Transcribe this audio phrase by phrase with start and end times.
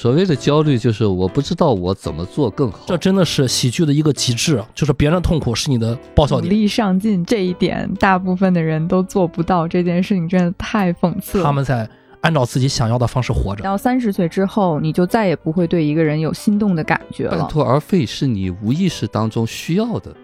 [0.00, 2.78] 所谓的焦虑就是我不知道我怎么做更好。
[2.86, 6.50] 这真的是喜剧的一个极致，就是别人的痛苦是你的爆笑点。
[6.50, 9.68] 努力上进这一点，大部分的人都做不到。
[9.68, 11.44] 这件事情真的太讽刺了。
[11.44, 11.86] 他们在
[12.22, 13.62] 按照自己想要的方式活着。
[13.62, 17.36] 到三十岁之后，你就再也不会对一个人有心动的感觉了。
[17.36, 20.16] 半途而废是你无意识当中需要的。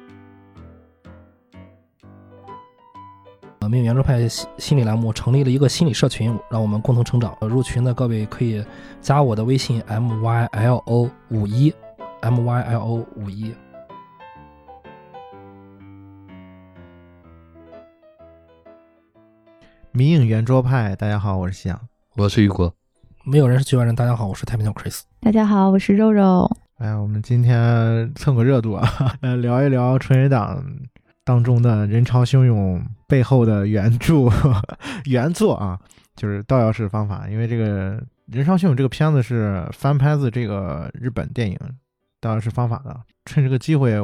[3.67, 7.37] 呃，命运圆桌派心心理栏目成立了一个心理社群，让我们共同成长。
[7.41, 8.65] 入群的各位可以
[9.01, 11.75] 加我的微信 m y l o 五一
[12.21, 13.53] m y l o 五一。
[19.91, 21.81] 迷影圆桌派，大家好，我是夕阳，
[22.15, 22.73] 我是雨果。
[23.25, 25.01] 没有人是局外人，大家好，我是太平鸟 Chris。
[25.21, 26.49] 大家好，我是肉肉。
[26.79, 28.89] 哎呀，我们今天蹭个热度啊，
[29.23, 30.65] 来， 聊一聊春节档
[31.27, 34.31] 当中的人潮汹涌背后的原著
[35.07, 35.77] 原作啊，
[36.15, 37.27] 就是盗钥匙方法。
[37.29, 41.57] 因为这个人潮汹涌这个片子是翻拍自这个日本电影
[42.21, 42.97] 《盗钥匙方法》的。
[43.25, 43.99] 趁这个机会，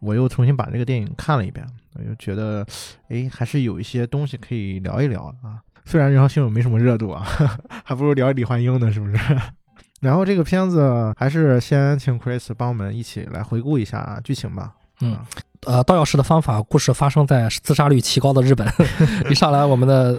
[0.00, 1.62] 我又重新把这个电影看了一遍，
[1.92, 2.66] 我就觉得，
[3.10, 5.60] 哎，还是有一些东西可以聊一聊啊。
[5.84, 7.22] 虽然人潮汹涌没什么热度啊，
[7.84, 9.18] 还不如聊李焕英呢，是不是？
[10.00, 14.74] 然后这个片子还是先请 Chris 帮我们一起来回顾一下剧情吧。
[15.02, 15.18] 嗯，
[15.66, 18.66] 呃，盗钥匙的方法故事发生在自杀率奇高的日本。
[19.28, 20.18] 一上来，我们的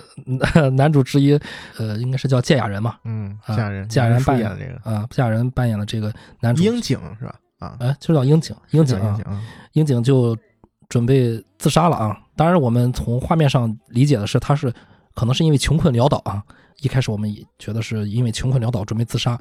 [0.72, 1.40] 男主之一，
[1.78, 2.98] 呃，应该是叫芥雅人嘛？
[3.06, 7.36] 嗯，芥雅人，芥雅人扮演的这个啊，芥雅人扮演了这个男主樱井是吧？
[7.60, 9.18] 啊，哎，就叫樱井，樱井啊，
[9.72, 10.38] 樱井就
[10.90, 12.18] 准备自杀了啊。
[12.36, 14.72] 当然，我们从画面上理解的是，他是
[15.16, 16.44] 可能是因为穷困潦倒啊。
[16.82, 19.38] 一开始我们也觉得是因为穷困潦倒准备自杀，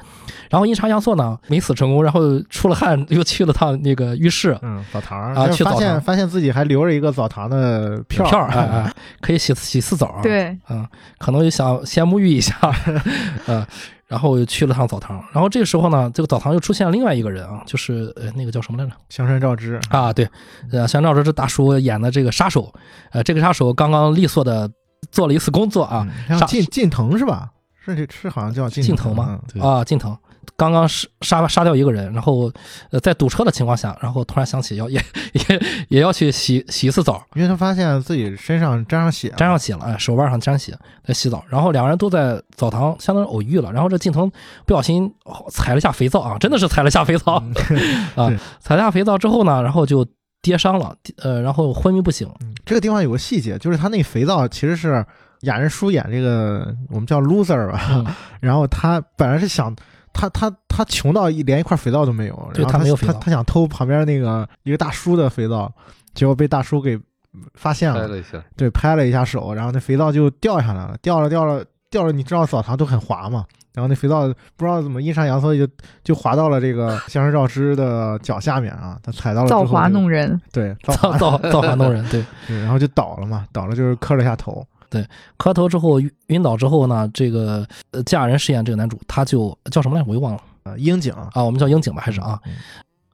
[0.49, 10.87] 然后阴差阳错呢没死成功，然后出了汗又去了趟那个浴室，嗯，澡堂啊，去发现发现自己还留着一个澡堂的票票，哎哎，可以洗洗次澡，对，嗯，
[11.19, 12.55] 可能就想先沐浴一下，
[13.47, 13.67] 嗯，
[14.09, 18.97] 然后又去了趟澡堂，然后这个时候呢，这个澡堂又出现了另外一个人啊，就是呃那个叫什么来着？
[19.11, 19.79] 香山照之。
[19.91, 20.27] 啊，对，
[20.73, 22.73] 呃香山照之这大叔演的这个杀手，
[23.13, 24.71] 呃这个杀手刚刚利索的。
[25.11, 26.07] 做了一次工作啊，
[26.47, 27.51] 近近藤是吧？
[27.85, 29.39] 是是好像叫近藤吗？
[29.61, 30.17] 啊，近藤
[30.57, 32.51] 刚刚杀杀杀掉一个人，然后
[32.91, 35.01] 呃在堵车的情况下，然后突然想起要也
[35.33, 44.29] 也也要去洗洗一次澡，因为他发现自己身上沾上血，沾上血了，哎，手腕上沾血在洗澡，然后两个人都在澡堂相当于偶遇了，然后这近藤
[44.67, 45.13] 不小心
[45.51, 47.35] 踩了下肥皂啊，真的是踩了下肥皂
[48.17, 50.07] 啊， 踩了下肥皂之后呢，然后就。
[50.43, 52.29] 跌伤了，呃，然后昏迷不醒。
[52.67, 55.03] 这个地方有个细节，就是他那肥皂其实是
[55.43, 59.75] 雅人叔演这个我们叫 loser 吧， 然后他本来是想
[60.13, 65.73] 他他他穷到一连一块肥皂都没有，然后他他他想偷旁边那个一个大叔的肥皂，
[66.13, 66.99] 结果被大叔给
[67.55, 73.45] 发现了，拍了一下，对，拍了一下手，然后那肥皂就掉下来了，掉了掉了掉了，你知道澡堂都很滑嘛。
[73.77, 74.27] 然后那肥皂
[74.57, 75.69] 不知道怎么阴差阳错就
[76.03, 79.49] 就滑到了这个 香山照之的脚下面啊，他踩到了。
[79.53, 80.41] 造化弄人。
[80.51, 82.03] 对，造造造化弄人。
[82.09, 84.67] 对，然后就倒了嘛，倒了就是磕了一下头。
[84.89, 85.07] 对，
[85.37, 90.09] 磕头之后晕倒之后呢，这个呃嫁人饰演这个男主他就叫什么来着？
[90.09, 90.41] 我又忘了。
[90.63, 92.41] 呃，樱井啊，我们叫樱井吧，还是啊？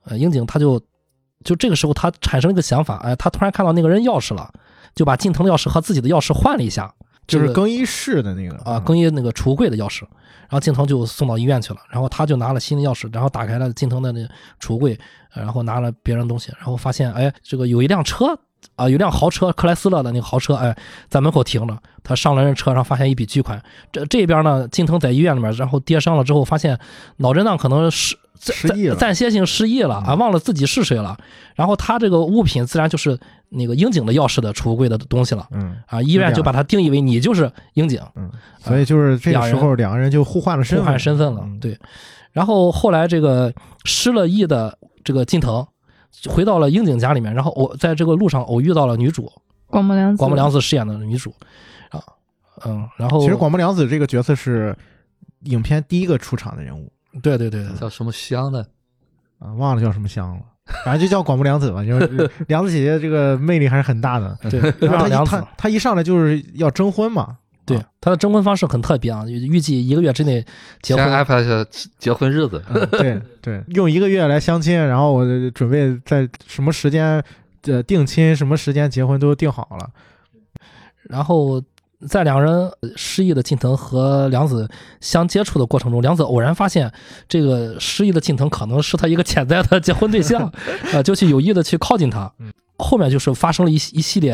[0.04, 0.80] 呃，樱井他就
[1.44, 4.50] 就这个时候他产生了一个想法，哎，他突然看到那个人钥匙了，
[4.94, 6.92] 就把近藤的钥匙和自己的钥匙换了一下，
[7.26, 10.02] 就是更衣室的那个啊，更衣那个储物柜的钥匙。
[10.42, 14.28] 然后近藤就送到医院去了，然后他就拿了新的钥匙，然后打开了近藤的那
[14.60, 14.98] 储物柜，
[15.32, 18.38] 然后拿了别人东西，然后发现，哎，这个有一辆车
[18.76, 20.76] 啊，有辆豪车，克莱斯勒的那个豪车，哎，
[21.08, 21.76] 在门口停着。
[22.04, 23.62] 他上了人车然后，发现一笔巨款。
[23.92, 26.78] 这这边呢，近藤在医院里面，然后跌伤了之后，发现
[27.18, 28.16] 脑震荡可能是。
[28.44, 31.16] 失忆了，暂歇性失忆了啊，忘了自己是谁了。
[31.54, 33.16] 然后他这个物品自然就是
[33.50, 35.46] 那个樱井的钥匙的储物柜的东西了。
[35.52, 38.00] 嗯啊，医院就把他定义为你就是樱井。
[38.16, 41.46] 嗯，所以就是这个时候两个人就互换了身互换身份了。
[41.60, 41.78] 对，
[42.32, 43.52] 然后后来这个
[43.84, 45.64] 失了忆的这个近藤
[46.28, 49.30] 回到了樱井家里面，然后我在这个路上偶遇到了女主
[49.66, 51.34] 广末凉子，广末凉子饰演的女主
[51.90, 52.00] 啊，
[52.64, 54.76] 嗯，然后其实广末凉子这个角色是
[55.44, 56.92] 影片第一个出场的人物。
[57.22, 58.66] 对对对，叫什么香的
[59.38, 59.52] 啊？
[59.54, 60.42] 忘了叫什么香了，
[60.84, 61.84] 反正就叫广木凉子吧。
[61.84, 64.38] 就是 凉子姐姐这个魅力还是很大的。
[64.50, 67.38] 对，她 她她一上来就是要征婚嘛。
[67.64, 70.44] 对，他的征婚方式很特别啊，预计一个月之内
[70.82, 71.04] 结婚。
[71.04, 71.64] 安排下
[71.98, 72.62] 结婚日子。
[72.92, 77.22] 对 对，用一个月来相亲，然后我准备在什么时间
[77.62, 79.90] 呃定亲，什么时间结婚都定好了，
[81.02, 81.62] 然后。
[82.08, 84.68] 在两人失忆的近藤和梁子
[85.00, 86.92] 相接触的过程中，梁子偶然发现
[87.28, 90.52] 这个失忆的近藤可能是他一个潜在的结婚对象，
[90.92, 92.32] 呃，就去有意的去靠近他。
[92.78, 94.32] 后面就是发生了一一系列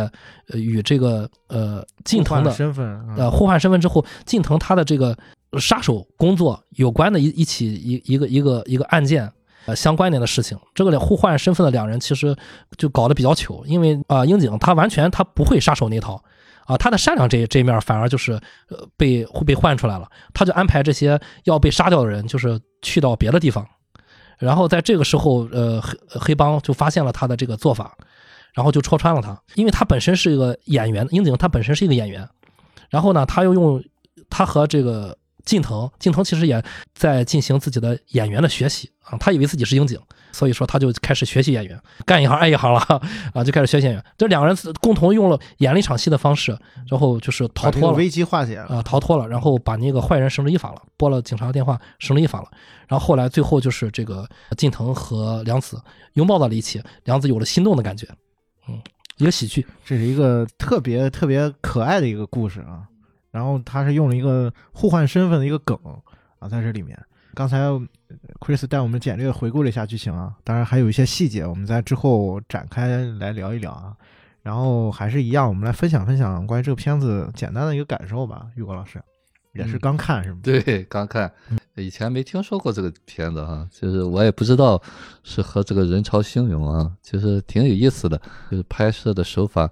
[0.48, 2.86] 呃与这个呃近藤的身份
[3.16, 5.16] 呃互换身份之后，近藤他的这个
[5.58, 9.30] 杀手工作有关的一一起一一个一个一个案件。
[9.66, 12.34] 呃，相关联的事情，这个两互换身份的两人其实
[12.78, 16.22] 就搞得比较糗，因为啊、樱井他完全他不会杀手那套
[16.64, 18.32] 啊、他的善良这这一面反而就是
[18.70, 23.66] 呃被会被换出来了，他就安排这些要被杀掉的人就是去到别的地方，
[24.38, 27.94] 然后在这个时候，呃，黑黑帮就发现了他的这个做法，
[28.58, 32.28] 然后就戳穿了他，因为他本身是一个演员，樱井他本身是一个演员，
[32.90, 33.80] 然后呢，他又用
[34.28, 36.60] 他和这个近藤，近藤其实也
[36.92, 39.96] 在进行自己的演员的学习啊，他以为自己是樱井，
[40.32, 42.80] 所以说他就开始学习演员，干一行爱一行了
[43.32, 44.04] 啊，就开始学习演员。
[44.16, 46.58] 这两个人共同用了演了一场戏的方式，
[46.90, 47.96] 然后就是逃脱了。
[47.96, 48.66] 危机化解了。
[48.66, 52.48] 啊，逃脱了，然后把那个坏人绳之以法了，拨了警察的电话绳之以法了。
[52.88, 55.80] 然后后来最后就是这个近藤和梁子
[56.14, 58.08] 拥抱到了一起，梁子有了心动的感觉，
[58.68, 58.80] 嗯，
[59.16, 62.86] 一个喜剧，这是一个特别特别可爱的一个故事啊。
[63.30, 65.78] 然后他是用了一个互换身份的一个梗
[66.38, 66.98] 啊，在这里面。
[67.34, 67.66] 刚才
[68.40, 73.94] Chris 带我们简略回顾了一下剧情啊，当然还有一些细节，我们在之后展开来聊一聊啊。
[74.42, 78.46] 然后还是一样，我们来分享分享关于这个片子简单的一个感受吧。
[78.56, 79.00] 玉国老师
[79.52, 80.38] 也是嗯刚看是吗？
[80.42, 81.32] 对，刚看，
[81.76, 84.80] 以前没听说过这个片子哈，就是我也不知道
[85.22, 89.70] 是和这个人潮汹涌啊，就是挺有意思的，就是拍摄的手法。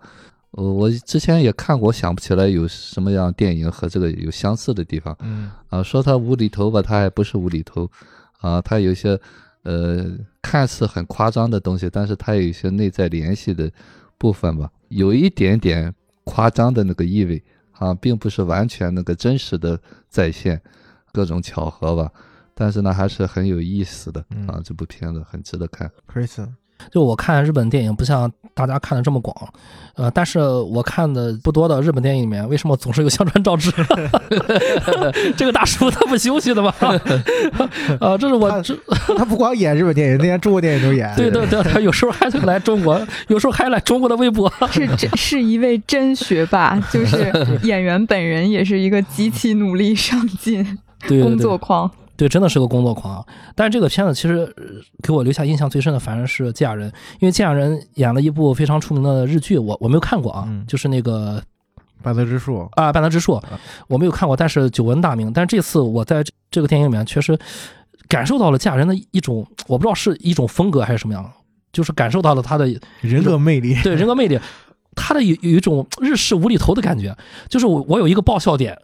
[0.53, 5.83] 我我之前也看过，想不起来有什么样电影和这个有相似的地方嗯啊。
[5.83, 7.91] 说它无厘头吧，它还不是无厘头
[8.41, 9.21] 啊，它有一些
[9.65, 10.07] 呃
[10.41, 13.71] 看似很夸张的东西，但是它有一些内在联系的
[14.17, 15.95] 部分吧，有一点点
[16.25, 17.43] 夸张的那个意味
[17.79, 20.61] 啊，并不是完全那个真实的再现，
[21.13, 22.11] 各种巧合吧。
[22.55, 25.91] 但是呢，还是很有意思的嗯啊，这部片子很值得看。
[26.11, 26.49] ，Chris，
[26.91, 29.35] 就我看日本电影不像大家看的这么广，
[29.97, 33.71] 呃，但是我看的不多的日本电影里面，为什么总是有香川照之？
[35.37, 36.73] 这个大叔他不休息的吗？
[38.01, 38.77] 啊， 这是我他这
[39.17, 41.13] 他不光演日本电影，那些中国电影都演。
[41.17, 44.51] 对对对，他有时候还来中国，有时候还来中国的微博。
[44.71, 47.33] 是真是一位真学霸，就是
[47.63, 50.65] 演员本人也是一个极其努力上进、
[51.09, 51.91] 工对作狂。
[52.17, 53.25] 对，真的是个工作狂。
[53.55, 54.65] 但是这个片子其实呃
[55.03, 56.91] 给我留下印象最深的，反而是芥雅人，
[57.21, 61.43] 因为芥雅人演了一部非常出名的日剧，我我没有看过啊，嗯就是那个
[62.03, 63.35] 半泽直树，啊《半泽直树》，
[63.89, 65.33] 我没有看过，但是久闻大名。
[65.33, 67.37] 但是这次我在这这个电影里面确实
[68.09, 71.31] 感受到了芥雅人的一种，我不知道是一种风格还是什么样，
[71.73, 72.67] 就是感受到了他的
[73.01, 73.75] 人格魅力。
[73.83, 74.39] 对人格魅力，
[74.95, 77.17] 他的有有一种日式无厘头的感觉。
[77.49, 78.79] 就是我我有一个爆笑点，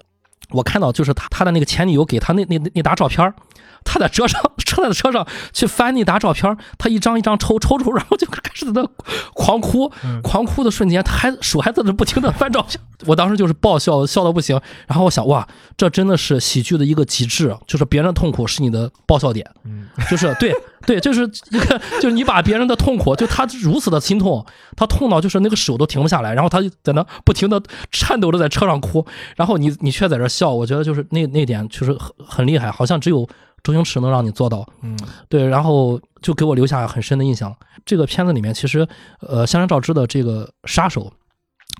[0.52, 3.34] 我看到就是他他的那个前女友给他那那那那沓照片儿
[3.84, 8.88] 他在车上车在车上去翻那沓照片他一张一张抽抽抽，然后就开始在那
[9.34, 14.60] 狂哭，嗯狂哭的瞬间，他还手还在那不停的翻照片，我当时就是爆笑，笑到不行。
[14.86, 15.46] 然后我想，哇，
[15.76, 19.48] 这真的是喜剧的一个极致，就是别人的痛苦是你的爆笑点。
[19.64, 20.54] 嗯，就是对
[20.86, 24.44] 对，就是一个就是你把别人的痛苦，就他如此的心痛，
[24.76, 29.04] 他痛到就是那个手都停不下来，然后他就在那不停的颤抖着在车上哭，
[29.36, 33.28] 然后你你却在这笑，我觉得就是那那点就是很很厉害，好像只有
[33.62, 34.66] 周星驰能让你做到。
[34.82, 34.98] 嗯
[35.28, 37.54] 对，然后就给我留下很深的印象。
[37.84, 38.86] 这个片子里面，其实
[39.20, 41.12] 呃，香山照之的这个杀手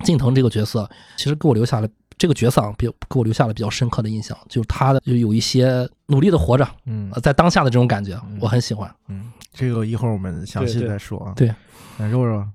[0.03, 8.93] 近藤这个角色，其实给我留下了这个角色啊，比给我留下了比较深刻的印象，就是他的就有一些努力的活着，嗯呃，在当下的这种感觉嗯，我很喜欢。
[9.07, 11.33] 嗯，这个一会儿我们详细再说啊。
[11.35, 11.53] 对，
[11.97, 12.45] 那肉肉，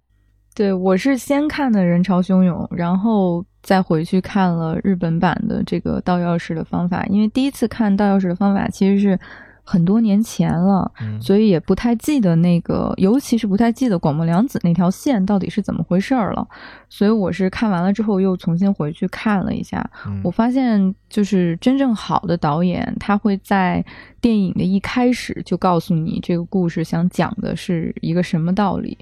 [0.54, 9.18] 对我是先看的《人潮汹涌》，然后再回去看了日本版的这个倒钥匙的方法，因为第一次看倒钥匙的方法其实是
[9.62, 16.48] 很多年前了，嗯所以也不太记得那个，尤其是不太记得广末凉子那条线到底是怎么回事儿了。
[16.88, 23.84] 所以我是看完了之后又重新回去看了一下，嗯我发现就是真正好的导演，他会在
[24.22, 28.96] 电影的一开始就告诉你这个故事想讲的是一个什么道理。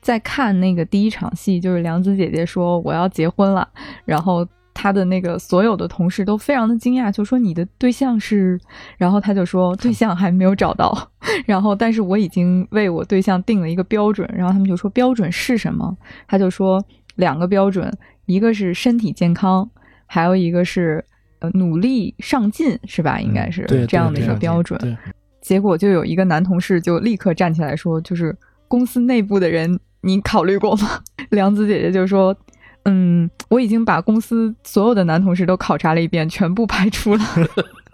[0.00, 3.68] 在看那个第一场戏，就是梁子姐姐说我要结婚了，
[4.04, 8.58] 然后她的那个所有的同事都非常的惊讶，就说你的对象是，
[8.96, 10.96] 然后她就说对象还没有找到，
[11.46, 15.96] 然后但是我已经为我对象定了一个标准，然后他们就说标准是什么？
[16.26, 16.82] 她就说
[17.16, 17.92] 两个标准，
[18.26, 19.68] 一个是身体健康，
[20.06, 21.04] 还有一个是
[21.40, 23.20] 呃努力上进，是吧？
[23.20, 24.96] 应该是、对，这样的一个标准。
[25.40, 28.36] 结果就有一个男同事就立刻站起来说，就是
[28.68, 29.78] 公司内部的人，
[30.08, 30.88] 你考虑过吗？
[31.30, 32.34] 梁子姐姐就说。
[32.84, 37.20] 嗯，我已经把公司所有的男同事都考察了一遍，全部排除了。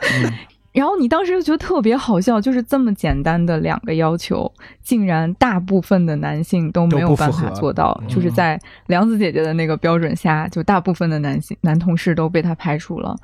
[0.73, 4.53] 然后你当时就觉得特别好笑，就是这么简单的两个要求，
[4.85, 13.17] 竟然大部分的男性都没有办法做到，嗯就是在梁子姐姐的那个标准下，就大部分的男性男同事都被她排除了。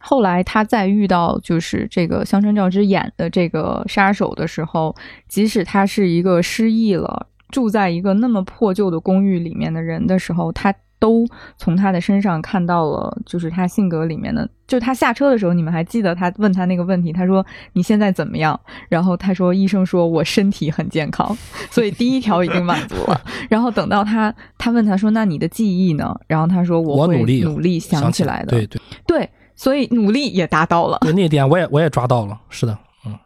[0.00, 4.96] 后来他在遇到就是这个香川照之演的这个杀手的时候，
[5.28, 11.24] 即使他是一个失忆了、住在一个那么破旧的公寓里面的人的时候，他都
[11.56, 14.48] 从他的身上看到了，就是他性格里面的。
[14.66, 17.12] 就是他下车的时候，你们还记得他问他那个问题？
[17.12, 17.44] 他说
[17.74, 21.36] ：“你现在怎么样？”然后他说：“医生说我身体很健康。
[21.70, 23.20] ”所以第一条已经满足了。
[23.50, 30.96] 然后等到他他问他说：“那你的记忆呢？”然后他说：“会我努力努力想起来的。”对对对，所以努力也达到了。
[31.02, 33.18] 对，那一点我也我也抓到了，是的，嗯，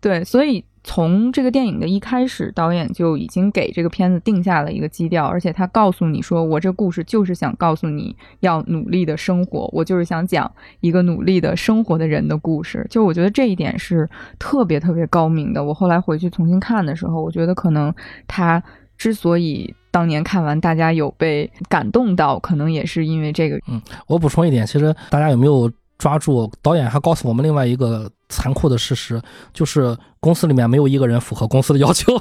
[0.00, 10.50] 对，所以从这个电影的一开始，导演就已经给这个片子定下了一个基调，而且他告诉你说，我这故事就是想告诉你要努力的生活，我就是想讲
[10.80, 12.86] 一个努力的生活的人的故事。
[12.90, 15.64] 就我觉得这一点是特别特别高明的。
[15.64, 17.92] 我后来回去重新看的时候，我觉得可能
[18.28, 18.62] 他
[18.98, 23.58] 之所以当年看完大家有被感动到，可能也是因为这个。
[23.68, 26.50] 嗯我补充一点，其实大家有没有抓住？
[26.62, 29.20] 导演还告诉我们另外一个残酷的事实，
[29.52, 32.12] 就是公司里面没有一个人符合公司的要求，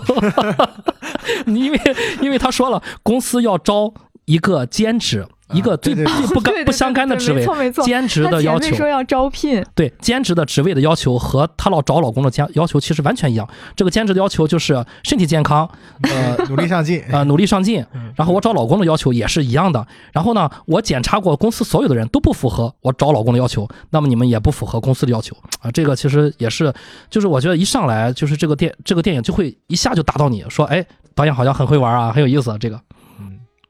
[1.48, 1.80] 因为
[2.22, 3.94] 因为他说了，公司要招
[4.26, 5.26] 一个兼职。
[5.54, 7.46] 一个最不干不相干的职位
[7.84, 13.48] 兼职的要求前面说要招聘，对兼职的职位的要求和她老找老公的兼要求其实完全一样。
[13.76, 15.70] 这个兼职的要求就是身体健康，
[16.10, 17.04] 呃努力上进。
[17.12, 17.86] 呃努力上进。
[18.16, 19.86] 然后我找老公的要求也是一样的。
[20.12, 25.70] 然后呢，我检查过公司所有的人都不符合我找老公的要求，那么你们也不符合公司的要求啊。
[25.70, 26.74] 这个其实也是，
[27.12, 32.58] 就是我觉得一上来就是这个电这个电影就会一下就打到你说，哎，导演好像很会玩啊，很有意思啊。
[32.60, 32.82] 这个嗯，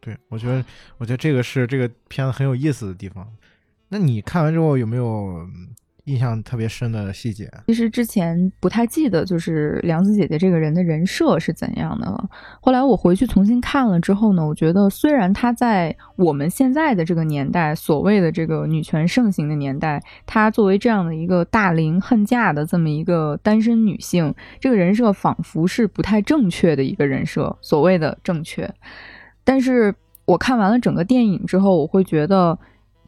[0.04, 0.66] 对，我觉得，
[0.98, 3.26] 我觉得这个是这个片子很有意思的地方。
[3.88, 5.48] 那你看完之后有没有
[6.06, 7.50] 印象特别深的细节？
[7.68, 12.30] 其实之前不太记得，就是梁子姐姐这个人的人设是怎样的了。
[12.60, 28.70] 后来我回去重新看了之后呢，我觉得虽然她在我们现在的这个年代，所谓的这个女权盛行的年代，她作为这样的一个大龄恨嫁的这么一个单身女性，这个人设仿佛是不太正确的一个人设，所谓的正确。
[29.44, 29.94] 但是
[30.26, 32.58] 我看完了整个电影之后，我会觉得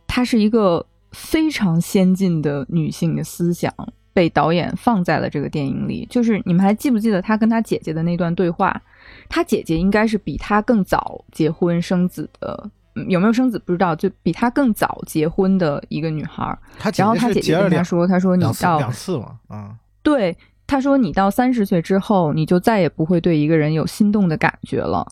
[0.07, 3.73] 她是一个非常先进的女性的思想
[4.13, 6.05] 被导演放在了这个电影里。
[6.09, 8.81] 就是你们还记不记得她跟她姐姐的那段对话？
[9.29, 16.57] 她姐姐应该是比她更早结婚生子的，嗯有没有生子不知道，就比她更早结婚的一个女孩儿。
[16.97, 20.35] 然后她姐姐跟她说：“她说你到两次嘛，啊，对，
[20.67, 25.05] 他说你到三十岁之后，你就再也不会对一个人有心动的感觉了。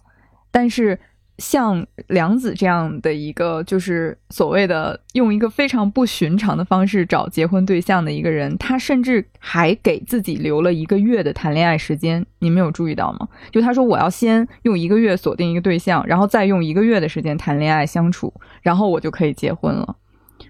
[0.50, 1.00] 但是
[1.38, 12.26] 像梁子这样的一个，就是所谓的用一个非常不寻常的方式找结婚对象的一个人，他甚至还给自己留了一个月的谈恋爱时间。
[12.40, 13.28] 你们有注意到吗？
[13.52, 19.96] 就他说我要先用一个月锁定一个对象，然后再用一个月的时间谈恋爱相处，然后我就可以结婚了。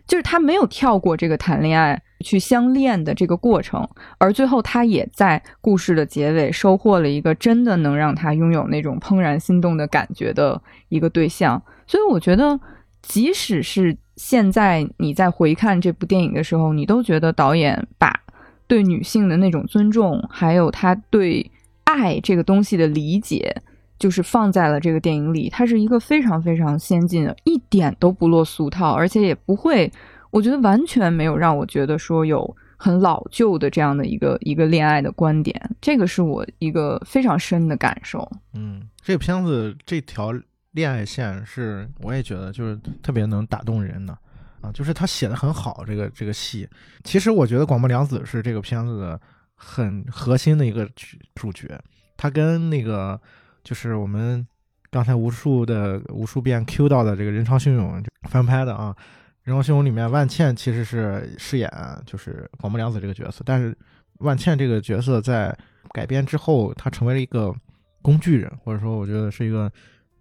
[0.07, 3.87] 就是他没有跳过这个谈恋爱去相恋的这个过程，
[4.17, 11.61] 而最后他也在故事的结尾收获了一个真的能让他拥有那种怦然心动的感觉的一个对象。
[11.85, 12.59] 所以我觉得，
[13.03, 18.21] 即使是现在你在回看这部电影的时候，你都觉得导演把
[18.65, 21.51] 对女性的那种尊重，还有他对
[21.83, 23.61] 爱这个东西的理解。
[23.99, 29.89] 就是放在了这个电影里，它是一个非常非常先进的，一点都不落俗套，而且也不会，
[30.33, 38.27] 我觉得完全没有让我觉得说有很老旧的这样的一个一个恋爱的观点，这个是我一个非常深的感受。
[38.53, 40.33] 嗯，这个片子这条
[40.71, 44.17] 恋爱线是我也觉得就是特别能打动人的
[44.61, 46.67] 啊，就是他写的很好，这个这个戏。
[47.03, 49.21] 其实我觉得广末凉子是这个片子的
[49.53, 51.79] 很核心的一个主主角，
[52.17, 53.21] 他跟那个
[53.63, 54.45] 就是我们
[54.89, 58.95] 刚才无数的无数遍 Q 到的这个人潮汹涌翻拍的啊，
[59.43, 61.69] 人潮汹涌里面万茜其实是饰演
[62.05, 63.77] 就是广末凉子这个角色，但是
[64.19, 65.55] 万茜这个角色在
[65.91, 67.53] 改编之后，她成为了一个
[68.01, 69.71] 工具人，或者说我觉得是一个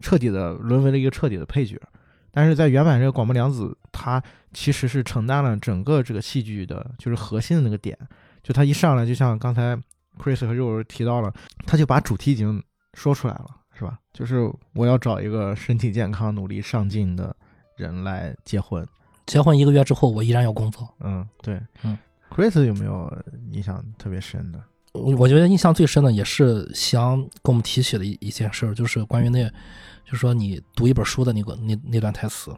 [0.01, 1.81] 彻底的沦为了一个彻底的配角。
[2.33, 7.97] 但是在原版这个广末凉子，她其实是承担了整个这个戏剧的就是核心的那个点，
[8.43, 9.79] 就她一上来就像刚才
[10.19, 11.33] Chris 和肉肉提到了，
[11.67, 12.63] 他就把主题已经
[12.95, 13.99] 说出来了，是吧？
[14.13, 17.35] 就是我要找一个身体健康、努力上进的
[17.77, 18.87] 人来结婚。
[19.33, 20.87] 结婚一个月之后，我依然要工作。
[21.01, 21.97] 嗯，对，嗯
[22.31, 23.11] ，Chris 有没有
[23.51, 24.61] 印象特别深的？
[24.93, 29.43] 我我觉得印象最深的也是翔跟我们提起的一一件事儿，就是关于那，
[30.05, 32.55] 就是说你读一本书的那个那那段台词。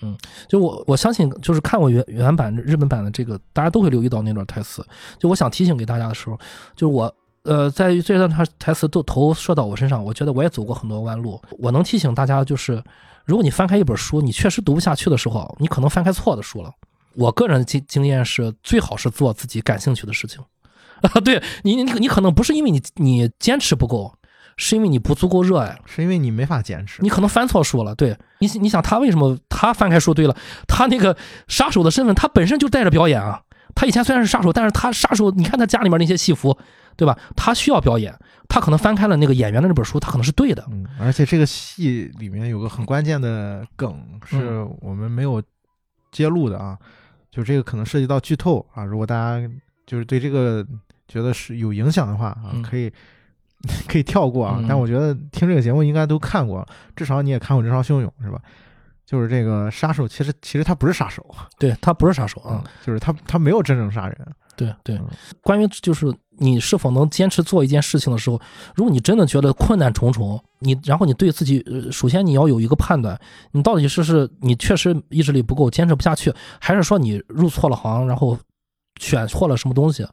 [0.00, 0.16] 嗯，
[0.48, 4.86] 就我我相信，就是看过原原版日本版的这个，大家都会留意到那段台词。
[5.18, 6.38] 就我想提醒给大家的时候，
[6.76, 11.42] 就是我呃在这段台台词都投射到我身上，我觉得我也走过很多弯路。
[11.58, 12.80] 我能提醒大家，就是
[13.26, 16.70] 如果你翻开一本书，你确实读不下去的时候，你可能翻开错的书了。
[17.14, 20.40] 我个人的经经验是，最好是做自己感兴趣的事情。
[21.02, 24.14] 啊，对你，你你可能不是因为你你坚持不够，
[24.56, 25.78] 是因为你不足够热爱。
[25.86, 27.02] 是因为你没法坚持。
[27.02, 27.94] 你可能翻错书了。
[27.94, 30.14] 对你，你想他为什么他翻开书？
[30.14, 30.36] 对了，
[30.68, 31.16] 他那个
[31.48, 33.42] 杀手的身份，他本身就带着表演啊。
[33.74, 36.56] 他以前虽然是杀手，但是他杀手，你看他家里面那些戏服，
[36.96, 37.18] 对吧？
[37.34, 40.64] 他需要表演，他可能翻开了那个演员的那本书，他可能是对的。
[40.70, 45.42] 嗯，而且这个戏里面有个很关键的梗是我们没有
[46.12, 46.78] 揭露的啊，
[47.30, 48.84] 就这个可能涉及到剧透啊。
[48.84, 49.48] 如果大家
[49.86, 50.66] 就是对这个
[51.08, 52.92] 觉得是有影响的话啊，嗯可以
[53.88, 54.66] 可以跳过啊嗯。
[54.68, 58.40] 但我觉得听这个节目应该都看过，至少你也看过《人潮汹涌》是吧？
[59.04, 61.24] 就是这个杀手，其实其实他不是杀手
[61.60, 64.34] 对他不是杀手啊啊，，就是他他没有真正杀人。
[64.56, 65.06] 对对嗯。
[65.42, 68.40] 关于就是你是否能坚持做一件事情的时候，
[68.74, 73.18] 如果你真的觉得困难重重，你然后你对自己，首先你要有一个判断，
[73.52, 78.38] 你到底是是你确实意志力不够，坚持不下去，还是说你入错了行，然后
[79.00, 80.06] 选错了什么东西？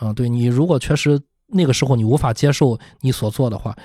[0.00, 3.76] 嗯，对你如果确实那个时候你无法接受你所做的话，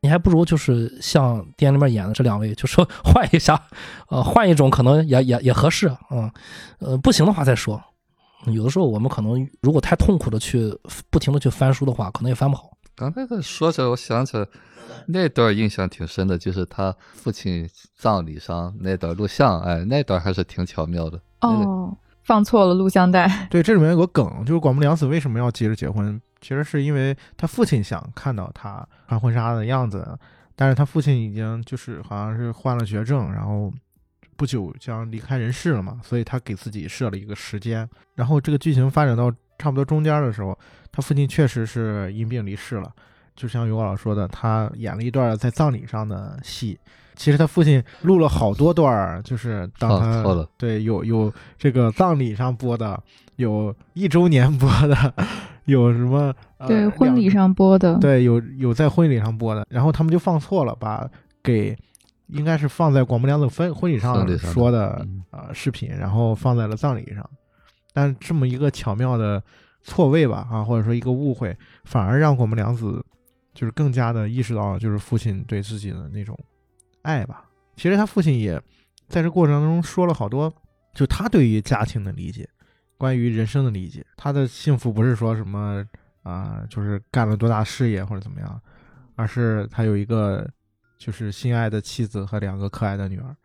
[0.00, 3.60] 你还不如就是像店里面演的这两位，就说换一下，
[4.08, 6.30] 呃，换一种可能也也也合适、嗯
[6.78, 7.82] 呃，不行的话再说。
[8.46, 10.72] 有的时候我们可能如果太痛苦的去
[11.10, 12.70] 不停的去翻书的话，可能也翻不好。
[12.94, 14.46] 刚才在说着，我想起来
[15.06, 21.20] 那段印象挺深的，就是他父亲葬礼上那段录像，哎，那段还是挺巧妙的。
[21.40, 23.46] 哦，放错了录像带。
[23.50, 26.20] 对，这里面有个梗，就是广木凉子为什么要急着结婚？
[26.40, 30.18] 其实是因为他父亲想看到他穿婚纱的样子，
[30.54, 33.72] 但是他父亲已经就是好像是患了绝症，然后
[34.38, 37.86] 不久将离开人世了嘛，所以他给自己设了一个时间。
[38.14, 40.56] 然后这个剧情发展到差不多中间的时候，
[40.92, 42.90] 他父亲确实是因病离世了。
[43.34, 46.78] 就像尤老师说的，他演了一段在葬礼上的戏。
[47.16, 53.02] 其实他父亲录了好多段儿，就是当他错了对有有这个葬礼上播的，
[53.34, 55.12] 有一周年播的，
[55.64, 57.98] 有什么、呃、对，婚礼上播的。
[57.98, 61.10] 对有有在婚礼上播的，然后他们就放错了，把
[61.42, 61.76] 给
[62.28, 67.28] 应该是放在广播凉子婚婚礼上说的啊呃视频，然后放在了葬礼上，
[67.92, 69.42] 但这么一个巧妙的
[69.82, 73.04] 错位吧啊，或者说一个误会，反而让广播凉子
[73.54, 76.38] 就是更加的意识到就是父亲对自己的那种
[77.02, 77.44] 爱吧。
[77.76, 78.60] 其实他父亲也
[79.08, 80.52] 在这过程当中说了好多，
[80.94, 82.48] 就他对于家庭的理解，
[82.96, 84.04] 关于人生的理解。
[84.16, 85.84] 他的幸福不是说什么
[86.24, 88.60] 啊、就是干了多大事业或者怎么样，
[89.16, 90.46] 而是他有一个
[90.98, 93.36] 就是心爱的妻子和两个可爱的女儿。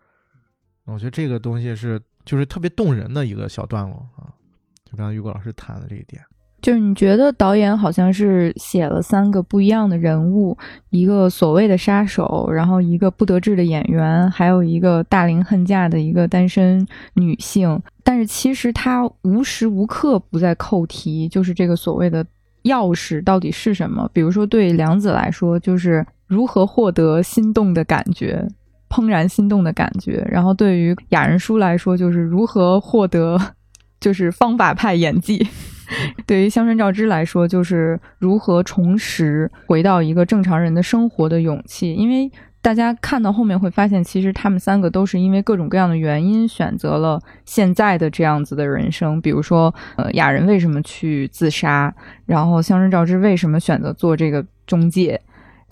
[0.85, 4.27] 我觉得这个东西是就是特别动人的一个小段落啊，
[4.83, 6.21] 就刚才于果老师谈的这一点。
[6.61, 10.57] 就是你觉得导演好像是写了三个不一样的人物，
[10.91, 17.81] 一个所谓的杀手，然后一个不得志的演员，还有一个大龄恨嫁的一个单身女性。
[18.01, 22.25] 但是其实他无时无刻不在扣题，就是这个所谓的
[22.63, 24.09] 钥匙到底是什么？
[24.13, 28.47] 比如说对梁子来说，就是如何获得心动的感觉。
[28.89, 33.39] 怦然心动的感觉，然后对于雅人书来说，就是如何获得，
[33.99, 35.47] 就是方法派演技。
[36.27, 41.95] 对于香川照之来说，就是如何重拾回到一个正常人的生活的勇气。
[41.95, 49.19] 因为大家看到后面会发现，其实他们三个都是因为各种各样的原因选择了现在的这样子的人生。
[49.21, 51.91] 比如说，呃，雅人为什么去自杀，
[52.27, 55.19] 然后香川照之为什么选择做这个中介，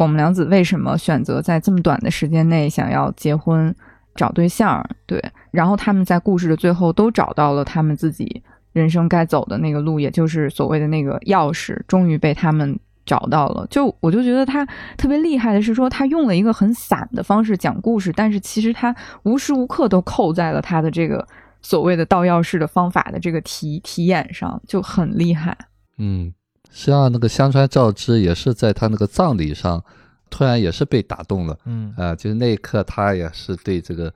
[0.01, 3.71] 广木凉子为什么选择在这么短的时间内想要结婚
[4.15, 4.83] 找对象？
[5.05, 8.41] 对，然后他们在故事的最后都找到了他们自己
[8.73, 13.67] 人生该走的那个路，也就是所谓的那个钥匙，终于被他们找到了。
[13.69, 14.65] 就我就觉得他
[14.97, 21.23] 特别厉害的是说，他用了一个很散的方式讲故事，但是其实他无时无刻都扣在了他的这个
[21.61, 25.55] 所谓的盗钥匙的方法的这个题题眼上，就很厉害。
[25.99, 26.33] 嗯，
[26.71, 29.83] 像那个香川照之也是在他那个葬礼上，
[30.29, 34.11] 突然也是被打动了嗯啊、就是那一刻他也是对这个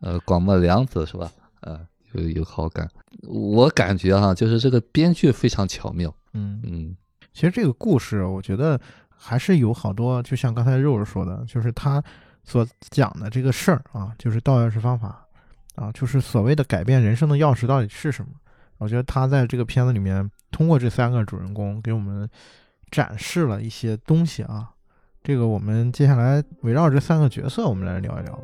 [0.00, 1.30] 呃广末凉子是吧？
[1.60, 1.80] 呃，
[2.12, 2.88] 有有好感。
[3.26, 6.14] 我感觉哈、就是这个编剧非常巧妙。
[6.32, 6.96] 嗯嗯
[7.32, 12.02] 其实这个故事，我觉得还是有好多，就像刚才肉肉说的，就是他
[12.44, 15.26] 所讲的这个事儿啊，就是道钥匙方法
[15.74, 18.30] 啊，就是所谓的改变人生的钥匙到底是什么？
[18.78, 22.28] 我觉得他在这个片子里面，通过这三个主人公给我们
[22.90, 24.70] 展示了一些东西啊。
[25.22, 28.42] 这个我们接下来围绕这三个角色，我们来聊一聊吧。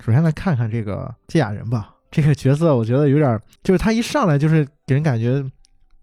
[0.00, 5.44] 首先来看看这个芥雅人吧，这个角色我觉得有点，就是他一上来就是给人感觉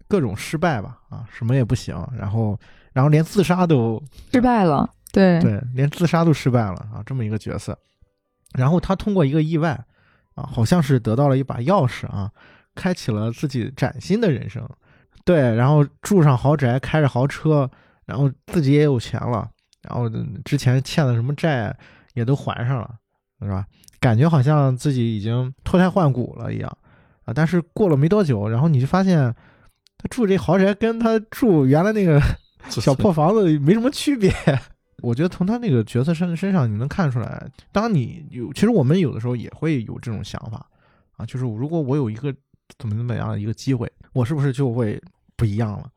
[0.06, 2.58] 各种失败吧，啊，什么也不行，然后
[2.92, 4.88] 然后连自杀都失败了，
[5.18, 7.76] 对对，连自杀都失败了啊，这么一个角色。
[8.54, 9.72] 然后他通过一个意外
[10.34, 12.30] 啊，好像是得到了一把钥匙啊，
[12.74, 14.66] 开启了自己崭新的人生。
[15.24, 17.68] 对，然后住上豪宅，开着豪车，
[18.06, 19.50] 然后自己也有钱了，
[19.82, 20.08] 然后
[20.44, 21.76] 之前欠的什么债
[22.14, 22.94] 也都还上了，
[23.42, 23.66] 是吧？
[24.00, 26.78] 感觉好像自己已经脱胎换骨了一样
[27.24, 27.34] 啊。
[27.34, 29.34] 但是过了没多久，然后你就发现
[29.98, 32.20] 他住这豪宅跟他住原来那个
[32.70, 34.32] 小破房子没什么区别。
[35.00, 40.66] 我觉得从他那个角色身身上，你能看出来，当你有，其实我们有的时候也会有这种想法
[41.16, 42.34] 啊，就是如果我有一个
[42.78, 45.00] 怎么怎么样的一个机会，我是不是就会
[45.36, 45.88] 不一样了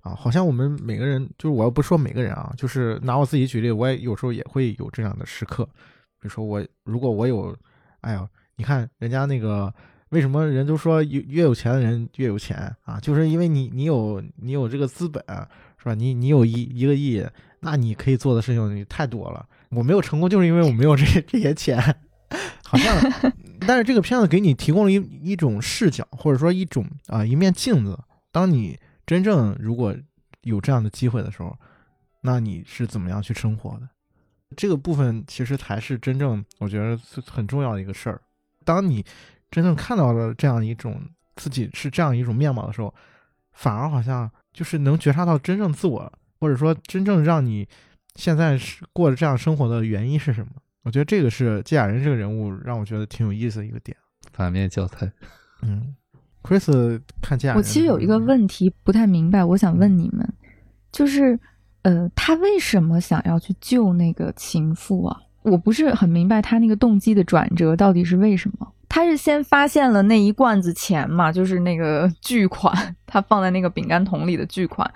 [0.00, 0.14] 啊？
[0.14, 7.52] 好像我们每个人，就是我要不说每个人啊，就是拿我自己举例，我也有时候也会有这样的时刻，比如说我如果我有，
[8.02, 9.74] 哎呀，你看人家那个
[10.10, 13.00] 为什么人都说越越有钱的人越有钱啊？
[13.00, 15.20] 就是因为你你有你有这个资本
[15.78, 15.94] 是吧？
[15.94, 17.26] 你你有一一个亿。
[17.60, 19.46] 那你可以做的事情太多了。
[19.70, 21.78] 我没有成功，就是因为我没有这 这些钱，
[22.62, 22.94] 好像。
[23.66, 27.98] 但是这个片子给你提供了一一种视角，或者说一种啊一面镜子。
[28.30, 29.96] 当你真正如果
[30.42, 31.56] 有这样的机会的时候，
[32.20, 33.88] 那你是怎么样去生活的？
[34.56, 38.20] 这个部分其实才是真正我觉得很重要的一个事儿。
[38.64, 39.04] 当你
[39.50, 41.00] 真正看到了这样一种
[41.34, 42.94] 自己是这样一种面貌的时候，
[43.52, 46.12] 反而好像就是能觉察到真正自我。
[46.38, 47.66] 或者说，真正让你
[48.14, 50.52] 现在是过着这样生活的原因是什么？
[50.82, 53.96] 我觉得这个是季亚人这个人物让我觉得挺有意思的一个点。
[54.32, 55.10] 反面教材。
[55.62, 55.94] 嗯
[56.42, 60.26] ，Chris 看季亚人，我其实有一个问题不太明白，我想问你们，
[60.92, 61.38] 就是
[61.82, 65.20] 呃，他为什么想要去救那个情妇啊？
[65.42, 68.72] 我不是很明白他那个动机的转折到底是为什么？
[68.88, 72.72] 他是先发现了那一罐子钱嘛，就是那个巨款，
[73.06, 74.88] 他放在那个饼干桶里的巨款。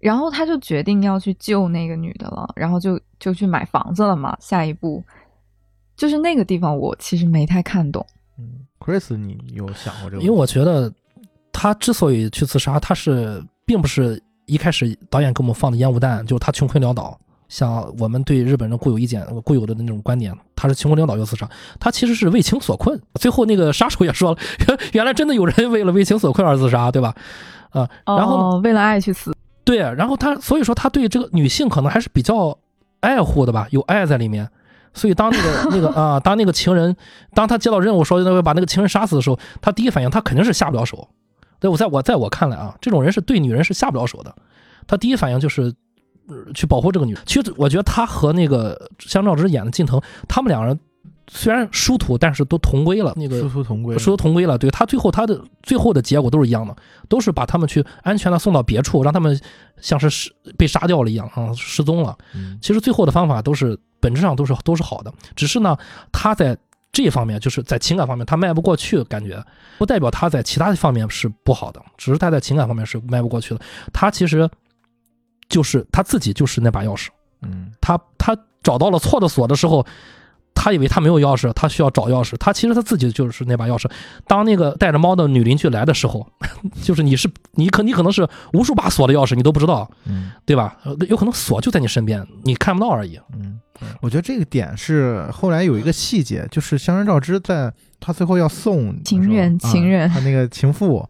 [0.00, 4.36] 然后他就决定要去救那个女的了，然后就就去买房子了嘛。
[4.40, 5.04] 下一步
[5.94, 8.04] 就是那个地方，我其实没太看懂。
[8.38, 10.22] 嗯，Chris，你有想过这个？
[10.22, 10.90] 因为我觉得
[11.52, 21.46] 他之所以去自杀，他是并不是一开始导演给我们放的烟雾弹，就是他穷困潦倒，像我们对日本人固有意见、固有的那种观点，他是穷困潦倒又自杀。
[21.78, 22.98] 他其实是为情所困。
[23.16, 24.38] 最后那个杀手也说了，
[24.94, 27.14] 原来真的有人为了为情所困而自杀，对吧？
[27.68, 29.36] 啊，然后为了爱去死。
[29.70, 32.58] 对，然后他所以说他对这个女性可能还是比较
[32.98, 34.50] 爱护的吧，有爱在里面。
[34.92, 36.96] 所以当那个 那个啊，当那个情人，
[37.34, 41.08] 当他接到任务说要把那个情人杀死的时候，他第一反应他肯定是下不了手。
[41.60, 44.34] 对我在我在我看来啊，这种人是对女人是下不了手的。
[44.88, 45.72] 他第一反应就是
[46.52, 47.16] 去保护这个女。
[47.24, 50.76] 其实我觉得他和那个香兆之演的近藤，他们两人。
[51.32, 53.14] 虽然殊途，但是都同归了。
[53.16, 54.58] 那个殊途同归，殊途同归了。
[54.58, 56.74] 对他最后他的最后的结果都是一样的，
[57.08, 59.40] 都是把他们去安全的送到别处，让他们
[59.80, 62.18] 像是失被杀掉了一样啊，失踪了。
[62.60, 65.76] 其实最后的方法都是本质上都是都是好的，只是呢，
[66.10, 66.58] 他在
[66.90, 69.40] 这一方面就是在情感方面他迈不过去，感觉
[69.78, 73.60] 不代表他在其他方面是不好的，只是他在情感方面是迈不过去的。
[73.92, 74.50] 他其实
[75.48, 77.06] 就是他自己就是那把钥匙。
[77.42, 79.86] 嗯，他他找到了错的锁的时候。
[80.62, 82.36] 他以为他没有钥匙，他需要找钥匙。
[82.36, 83.90] 他其实他自己就是那把钥匙。
[84.26, 86.26] 当那个带着猫的女邻居来的时候，
[86.84, 90.76] 就是你是你可你可能是无数把锁的钥匙，你都不知道，嗯，对吧？
[91.08, 93.18] 有可能锁就在你身边，你看不到而已。
[93.32, 93.58] 嗯，
[94.02, 101.08] 我觉得这个点是后来有一个细节，就是香山照之在他最后要送情人情人他那个情妇，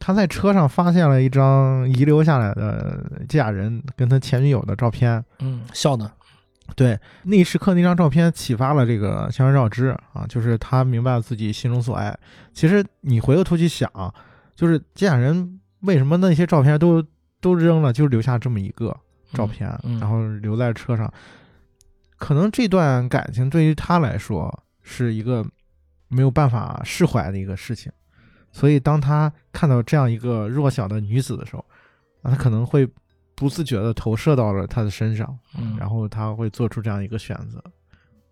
[0.00, 6.10] 他在车上发现了一张遗留下来的嫁人跟他前女友的照片，嗯，笑的。
[6.76, 12.16] 对，那一时刻那张照片启发了这个香川照之啊，就是他明白了自己心中所爱。
[12.52, 13.90] 其实你回过头去想，
[14.54, 17.02] 就是这俩人为什么那些照片都
[17.40, 18.96] 都扔了，就留下这么一个
[19.32, 21.12] 照片，然后留在车上。
[22.16, 25.44] 可能这段感情对于他来说是一个
[26.06, 27.90] 没有办法释怀的一个事情，
[28.52, 31.64] 所以当他看到这样一个弱小的女子的时候，
[32.22, 32.88] 啊，他可能会。
[33.38, 37.62] 不自觉的投射到了他的身上，嗯，然后他会做出这样一个选择，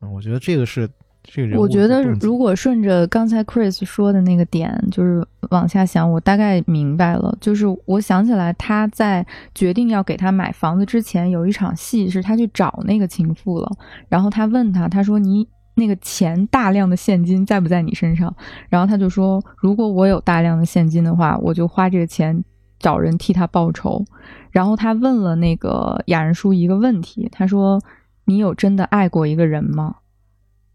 [0.01, 0.91] 嗯，我觉得这个是
[1.23, 1.57] 这个人。
[1.57, 7.33] 我觉得如果顺着刚才 Chris 说的那个点，就是往下想，我大概明白了。
[7.41, 13.71] 就是我想起来，他在决定要给他买房子之前，有一场戏是他去找那个情妇了，
[14.09, 18.35] 然后他问他，他说：“你那个钱大量的现金在不在你身上？”
[18.69, 22.45] 然后他就说：“如果我有大量的现金的话，我就花这个钱。”
[22.79, 24.05] 找人替他报仇，
[24.51, 27.81] 然后他问了那个雅人叔一个问题，他说
[28.27, 29.97] ：“你有真的爱过一个人吗？”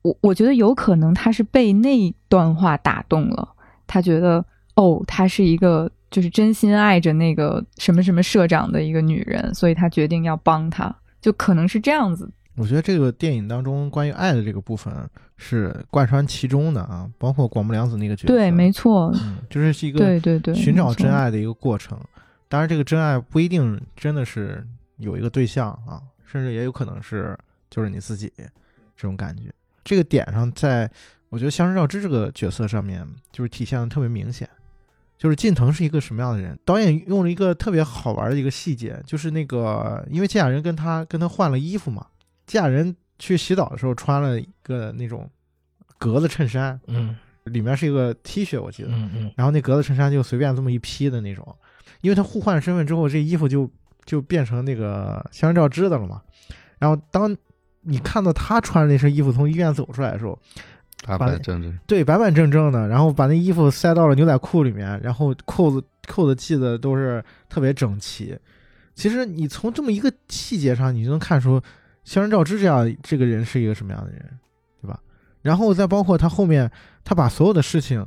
[0.04, 3.50] 我我觉得有可能他是被那段话打动了，
[3.86, 4.44] 他觉得
[4.76, 12.32] 哦，他是一个就是真心爱着那个什么什么社长的一个女人，所以他决定要帮她，就可能是这样子。
[12.56, 14.94] 我觉得这个电影当中关于爱的这个部分
[15.38, 22.00] 是贯穿其中的啊，包括广木凉子那个角色，对，没错，嗯，就是是一个对对对，寻找真爱的一个过程。
[22.50, 24.66] 当然，这个真爱不一定真的是
[24.98, 27.38] 有一个对象啊，甚至也有可能是
[27.70, 29.44] 就是你自己这种感觉。
[29.84, 30.92] 这个点上在，
[31.30, 34.48] 我觉得香川照之这个角色上面就是体现的特别明显。
[35.18, 36.58] 就是近藤是一个什么样的人？
[36.66, 42.06] 导演用了一个特别好玩的一个细节，就是那个因为芥雅人跟他跟他换了衣服嘛，
[42.46, 45.30] 芥雅人去洗澡的时候穿了一个那种
[45.98, 47.16] 格子衬衫，嗯。
[47.46, 49.32] 里面是一个 T 恤，我记得，嗯嗯。
[49.36, 51.58] 然后那格子衬衫就随便这么一披的那种，
[52.02, 53.68] 因为他互换身份之后，这衣服就
[54.06, 56.22] 就变成那个香川照织的了嘛。
[56.78, 57.36] 然后当
[57.82, 60.38] 你看到他穿着那身衣服从医院走出来的时候，
[61.08, 68.38] 板把板正正，对，板板正正的，然后把那衣服塞到了牛仔裤里面，然后扣子扣子系的都是特别整齐。
[68.94, 71.60] 其实你从这么一个细节上，你就能看出
[72.04, 74.40] 香川照之这样这个人是一个什么样的人，
[74.82, 75.00] 对吧？
[75.42, 76.70] 然后再包括他后面，
[77.04, 78.06] 他把所有的事情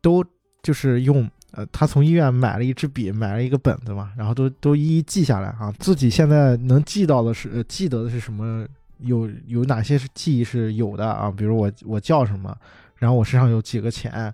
[0.00, 0.24] 都
[0.62, 8.66] 就是用呃，他从医院买了一支笔，买了一个本子嘛，然后都都一一记下来啊，自己现在能记到的是、记得的是什么，
[8.98, 11.30] 有有哪些是记忆是有的啊？
[11.30, 12.56] 比如我我叫什么，
[12.96, 14.32] 然后我身上有几个钱，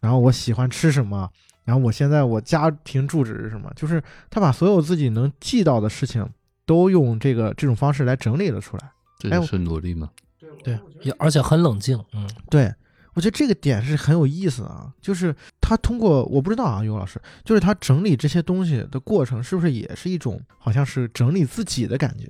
[0.00, 1.28] 然后我喜欢吃什么，
[1.64, 6.26] 然后我现在我家庭住址是什么，就是他把所有自己能记到的事情
[6.66, 8.90] 都用这个这种方式来整理了出来。
[9.18, 10.10] 这就是努力嘛。
[10.62, 12.72] 对，也而且很冷静，嗯对
[13.14, 22.28] 我觉得这个点是很有意思啊，就是他通过我不知道啊，尤老师，就是他整理这些东西的过程，是不是也是一种好像是整理自己的感觉？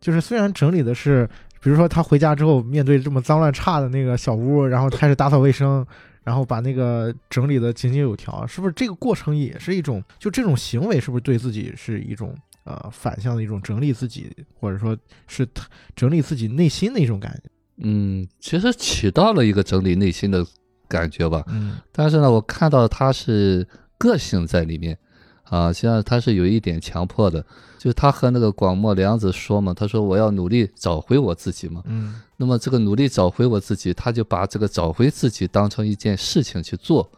[0.00, 1.28] 就是虽然整理的是，
[1.60, 5.84] 比如说他回家之后面对这么脏乱差的那个小屋，然后开始打扫卫生，
[6.22, 14.96] 然后把那个整理的井井有条，是不是这个过程也是一种，就这种行为是不是对自己是一种呃反向的一种整理自己，或者说
[15.26, 17.50] 是他整理自己内心的一种感觉？
[17.78, 20.46] 嗯，其实起到了一个整理内心的
[20.88, 21.42] 感觉吧。
[21.48, 23.66] 嗯但是呢，我看到他是
[23.98, 24.96] 个性在里面，
[25.44, 27.40] 啊，实际上他是有一点强迫的，
[27.78, 31.82] 就是他和那个广末凉子说嘛，他说我要努力找回我自己嘛。
[31.86, 37.08] 嗯那么这个努力找回我自己，他就把这个找回自己当成一件事情去做，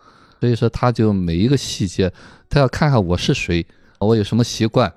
[0.41, 2.13] 所以说他就每一个细节，
[2.49, 3.67] 他要看看我是谁，
[3.99, 4.93] 我有什么习惯，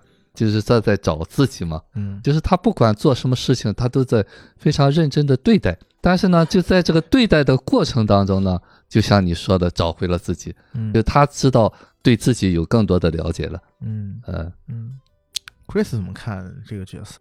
[0.45, 1.81] 就是在在找自己嘛。
[1.95, 4.25] 嗯就是他不管做什么事情，他都在
[4.57, 5.77] 非常认真的对待。
[6.01, 11.71] 但是呢，就在这个对待的过程当中呢，就像你说的，找回了自己，嗯就他知道
[12.01, 13.59] 对自己有更多的了解了。
[13.81, 14.97] 嗯呃，嗯
[15.67, 17.19] ，Chris 怎么看这个角色？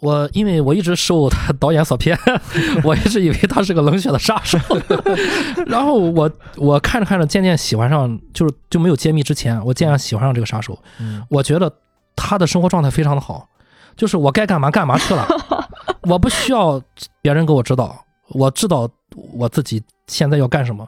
[0.00, 2.18] 我因为我一直受他导演所骗，
[2.84, 4.58] 我一直以为他是个冷血的杀手，
[5.66, 10.78] 然后我我看着看着渐渐喜欢上，就是就没有揭秘之前，我渐渐喜欢上这个杀手。
[11.00, 11.72] 嗯我觉得
[12.16, 13.48] 他的生活状态非常的好，
[13.96, 15.26] 就是我该干嘛干嘛去了，
[16.02, 16.80] 我不需要
[17.22, 17.96] 别人给我指导，
[18.30, 18.88] 我知道
[19.32, 20.86] 我自己现在要干什么，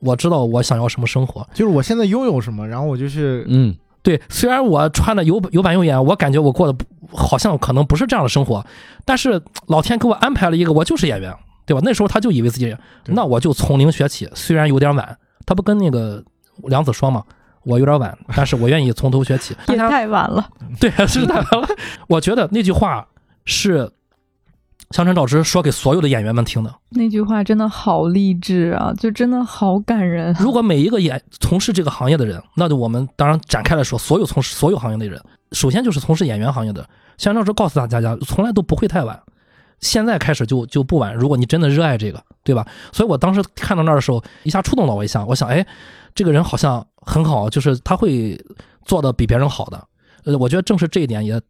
[0.00, 1.46] 我知道我想要什么生活。
[1.52, 6.84] 就是我现在拥有什么，然后我就去，嗯，对，虽然我穿的有有板有眼，我感觉我过的不
[7.16, 8.64] 好像可能不是这样的生活，
[9.04, 11.34] 但是老天给我安排了一个，我就是演员，
[11.66, 11.80] 对吧？
[11.84, 16.22] 那时候他就以为自己，那我就从零学起，虽然有点晚，他不跟那个
[16.64, 17.24] 梁子说嘛，
[17.64, 19.56] 我有点晚，但是我愿意从头学起。
[19.68, 20.48] 也太晚了。
[20.80, 21.68] 对，是太晚了。
[22.08, 23.06] 我觉得那句话
[23.44, 23.90] 是
[24.90, 26.74] 香川照之说给所有的演员们听的。
[26.90, 30.34] 那句话真的好励志啊，就真的好感人。
[30.40, 36.82] 如果每一个演从事这个行业的人，那就我们当然展开来说，所有从事所有行业的人，首先就是从事演员行业的，
[37.18, 39.20] 香川照之告诉大家，从来都不会太晚。
[39.80, 42.66] 现在开始就就不晚，如果你真的热爱这个，对吧？
[42.92, 45.24] 所以我当时看到那儿的时候，一下触动了我一下。
[45.24, 45.66] 我想，哎，
[46.14, 48.38] 这个人好像很好，就是他会
[48.84, 49.88] 做的比别人好的。
[50.24, 51.40] 呃，我觉得正是这一点也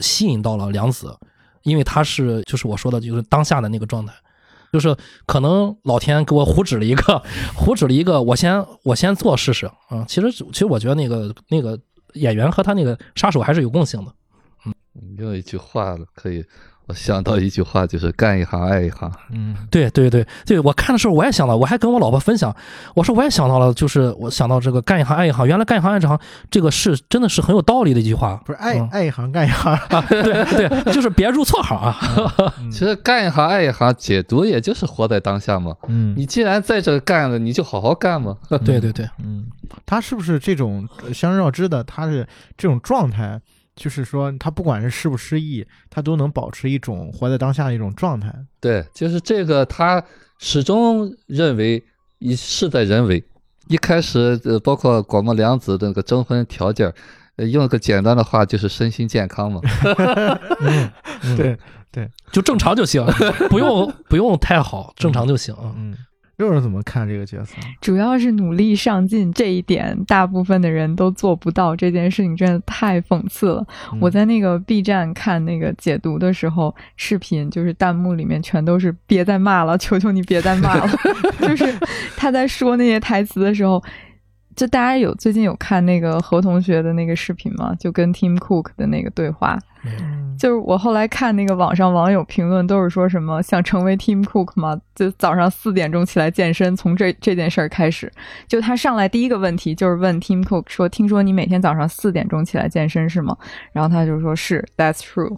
[0.00, 1.16] 吸引到了梁子，
[1.62, 4.12] 因为他是就是我说的，就是当下的那个状态，
[4.72, 7.22] 就是可能老天给我胡指了一个，
[7.54, 11.78] 胡指了一个，我先我先做试试啊、其实其实我觉得那个那个
[12.14, 14.12] 演员和他那个杀手还是有共性的。
[15.16, 16.44] 有一句话，可以，
[16.88, 19.12] 我想到一句话，就是干一行爱一行。
[19.30, 22.54] 嗯对对对对，我看的时候我也想到，我还跟我老婆分享，
[22.94, 26.18] 我说我也想到了，就是我想到这个干一行爱一行，原来干一行爱一行
[26.50, 28.40] 这个是真的是很有道理的一句话。
[28.46, 31.94] 不是爱、嗯爱一行干一行，啊，对对，就是别入错行啊。
[32.58, 35.76] 嗯其实干一行爱一行，解读也就是活在当下嘛。
[35.88, 38.34] 嗯你既然在这干了，你就好好干嘛。
[38.64, 39.46] 对对对，嗯，
[39.84, 41.84] 他是不是这种呃香川照之的？
[41.84, 43.38] 他是这种状态，
[43.78, 48.34] 就是说他不管是失不失忆，他都能保持一种活在当下的一种状态。
[48.60, 50.04] 对，就是这个，他
[50.38, 51.82] 始终认为
[52.18, 53.24] 一事在人为，
[53.68, 56.92] 一开始呃，包括广末凉子的那个征婚条件，
[57.36, 59.60] 呃用个简单的话就是身心健康嘛。
[60.60, 60.90] 嗯，
[61.22, 61.58] 嗯，
[61.90, 63.04] 对，就正常就行，
[63.48, 65.54] 不用不用太好，正常就行。
[65.76, 65.96] 嗯，
[66.38, 67.56] 肉肉怎么看这个角色？
[67.80, 71.74] 主要是努力上进这一点，大部分的人都做不到。
[71.74, 73.66] 这件事情真的太讽刺了。
[73.92, 80.88] 嗯我在那个 B 站看那个解读的时候，视频就是弹幕里面全都是别再骂了，求求你别再骂了。
[81.42, 81.76] 就是
[82.16, 83.82] 他在说那些台词的时候，
[84.54, 87.74] 就大家有最近有看那个何同学的那个视频吗？
[87.80, 89.58] 就跟 Tim Cook 的那个对话。
[89.84, 94.80] 嗯就是我后来看那个网上网友评论，都是说什么想成为 Tim Cook 嘛？
[94.94, 98.10] 就早上四点钟起来健身，从这这件事儿开始。
[98.46, 103.36] 就他上来第一个问题就是问 Tim Cook 说：“听说你每天早上四点钟起来健身是吗？”
[103.72, 105.36] 然后他就说：“是，That's true。”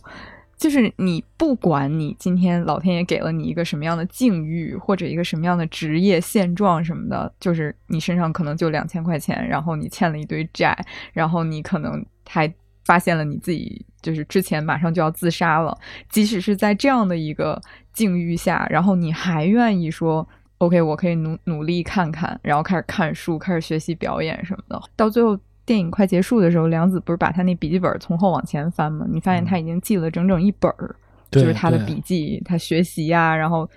[0.59, 10.77] 就是你不管你今天老天爷给了你一个什么样的境遇，或者一个什么样的职业现状什么的，就是你身上可能就两千块钱，然后你欠了一堆债，
[11.15, 12.53] 然后你可能还
[12.85, 15.77] 发现了你自己就是之前马上就要自杀了，
[16.09, 17.61] 即使是在这样的一个
[17.93, 20.27] 境遇下，然后你还愿意说
[20.59, 25.39] OK，我可以努努力看看，然后开始看书，开始学习表演什么的，到最后。
[25.67, 29.07] 电影快结束的时候，梁子不是把他那笔记本从后往前翻吗？
[29.09, 30.97] 你发现他已经记了整整一本儿，
[31.31, 33.69] 就是他的笔记，他学习呀、然后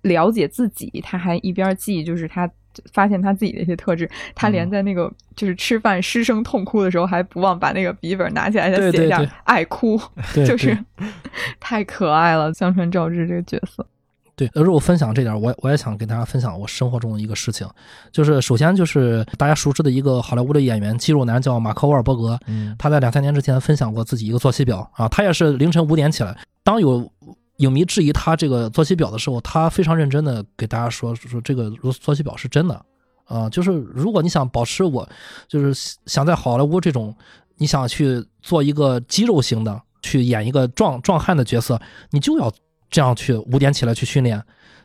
[0.00, 2.50] 了解自己，他还一边记，就是他
[2.92, 4.08] 发现他自己的一些特质。
[4.34, 10.00] 他连嗯在那个就是吃饭失声痛哭的时候，还不忘把那个笔记本拿起来，再写下对对对爱哭，
[10.34, 10.76] 对，就是
[11.60, 12.52] 太可爱了。
[12.52, 13.86] 江川照之这个角色，
[14.34, 17.68] 对，呃如果分享这点，我我也想跟大家分享我生活中的一个事情，
[18.10, 26.36] 就是首先就是大家熟知的一个好莱坞的演员肌肉男叫马克·沃尔伯格，嗯他在两三年之前分享过自己一个作息表啊，他也是凌晨五点起来。
[26.64, 27.10] 当有
[27.58, 32.84] 影迷质疑他这个作息表的时候，他非常认真的给大家说说这个作息表是真的
[33.26, 35.06] 啊、就是如果你想保持我，
[35.46, 37.14] 就是想在好莱坞这种
[37.58, 41.78] 你想去做一个肌肉型的，去演一个壮壮汉的角色，
[42.10, 42.50] 你就要
[42.90, 44.42] 这样去五点起来去训练。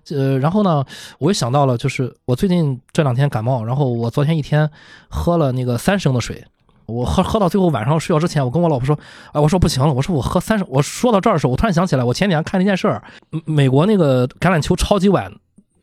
[0.09, 0.83] 呃，然后呢，
[1.19, 4.69] 我又想到了，就是我最近这两天感冒，然后我昨天一天
[5.09, 6.43] 喝了那个三升的水，
[6.85, 8.97] 我喝喝到最后晚上睡觉之前，我跟我老婆说，
[9.31, 10.65] 哎，我说不行了，我说我喝三十。
[10.67, 15.31] 我说到这儿的时候，我突然想起来，我前几天看了一件事儿，嗯美国那个橄榄球超级碗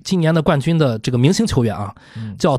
[0.05, 2.57] 今年的冠军的这个明星球员啊，嗯叫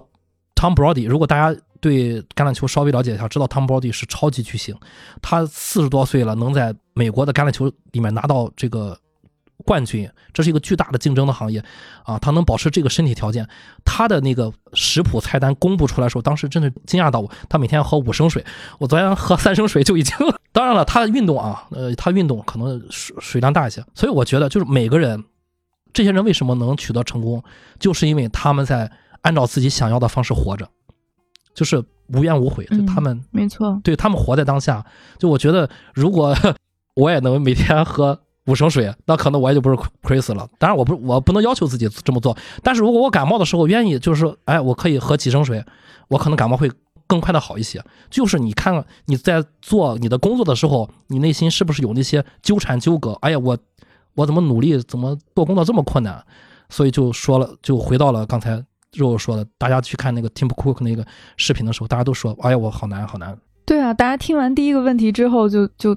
[0.56, 1.08] Tom Brady。
[1.08, 4.76] 如果大家对橄榄球稍微了解一下，知道 Tom Brady 是超级巨星，
[5.22, 8.98] 他四十多岁了，能在美国的橄榄球里面拿到这个
[9.62, 11.64] 冠军，这是一个巨大的竞争的行业
[12.04, 12.18] 啊。
[12.20, 13.48] 他能保持这个身体条件，
[13.86, 17.32] 他的那个食谱菜单公布出来的时候，当时真的惊讶到我。
[17.48, 18.44] 他每天要喝五升水，
[18.80, 20.16] 我昨天喝三升水就已经。
[20.54, 25.24] 当然了，他运动啊，呃，他运动可能水水量大一些，所以我觉得就是每个人，
[25.94, 27.42] 这些人为什么能取得成功，
[27.80, 30.68] 就是因为他们在按照自己想要的方式活着，
[31.54, 32.68] 就是无怨无悔。
[32.86, 34.86] 他们没错，对他们活在当下。
[35.18, 36.36] 就我觉得，如果
[36.96, 40.48] 我也能每天喝五升水，那可能我也就不是 Chris 了。
[40.58, 45.64] 当然，我不我不能要求自己这么做，但是如果我感冒的时候愿意，就是说，哎，我可以喝几升水，
[46.08, 46.72] 我可能感冒会
[47.06, 47.84] 更快的好一些。
[48.10, 53.14] 就是你看你在做你的工作的时候，你内心是不是有那些纠缠纠葛？
[53.22, 53.58] 哎呀，我
[54.16, 56.24] 我怎么努力，怎么做工作这么困难？
[56.70, 58.56] 所以就说了，就回到了刚才
[58.94, 61.06] 肉肉说的，大家去看那个 Tim Cook 那个
[61.38, 63.38] 视频的时候，大家都说，哎呀，我好难好难。
[63.66, 65.96] 对啊，大家听完第一个问题之后就，就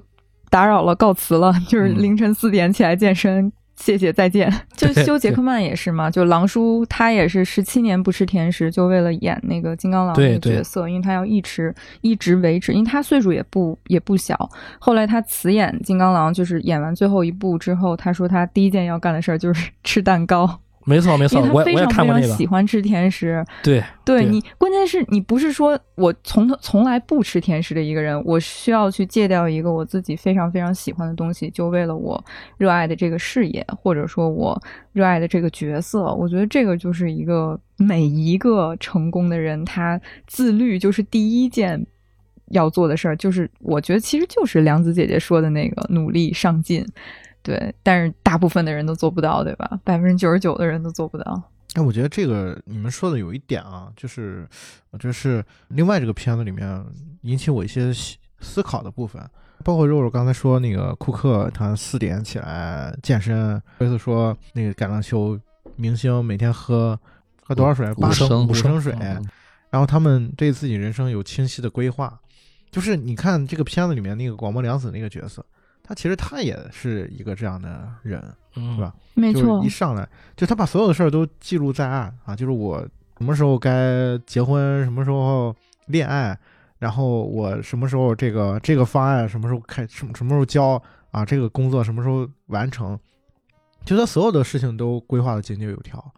[0.49, 3.51] 打扰了，告辞了， 就是嗯凌晨四点起来健身。
[3.75, 4.49] 谢谢，再见。
[4.77, 14.49] 就对修杰克曼也是嘛，就狼叔他也是十七年不吃甜食，就为了演那个金刚狼那个对对角色，因为他要一直一直维持，因为他岁数也不也不小。
[14.79, 23.43] 后来他辞演金刚狼，就是演完最后一部之后，他说他第一件要干的事儿就是吃蛋糕，没错没错我也我也非常非看过那个，常喜欢吃甜食。
[23.63, 32.23] 对对对你，关键是你不是说我从头从来不吃甜食的一个人，我需要去戒掉一个我自己非常非常喜欢的东西，就为了我
[32.57, 34.61] 热爱的这个事业，或者说我
[34.93, 36.13] 热爱的这个角色。
[36.13, 41.83] 我觉得这个就是一个每一个成功的人，他自律就是第一件
[42.51, 46.85] 要做的事儿，就是我觉得其实就是梁子姐姐说的那个努力上进。
[47.45, 49.79] 对，但是大部分的人都做不到，对吧？
[49.83, 51.43] 百分之九十九的人都做不到。
[51.75, 54.47] 哎，我觉得这个你们说的有一点啊，就是
[54.89, 56.83] 我觉得是另外这个片子里面
[57.21, 59.21] 引起我一些思思考的部分，
[59.63, 65.39] 包括肉肉刚才说那个库克他四点起来健身，这次说那个橄榄球
[65.75, 66.99] 明星每天喝
[67.43, 67.93] 喝多少水？
[67.93, 69.23] 八升五升水，嗯
[69.69, 72.17] 然后他们对自己人生有清晰的规划，
[72.71, 75.45] 就是你看这个片子里面那个广末凉子那个角色，
[75.87, 78.19] 他其实他也是一个这样的人，
[78.55, 78.93] 嗯，是吧？
[79.13, 82.79] 没错就是一，上来就他把所有的事儿都记录在案啊，就是我
[83.19, 85.55] 什么时候该结婚，什么时候
[85.85, 86.35] 恋爱，
[86.79, 90.81] 然后我什么时候这个这个方案什么时候开，什么什么时候交
[91.11, 92.99] 啊，这个工作什么时候完成，
[93.85, 96.13] 就他所有的事情都规划的井井有条。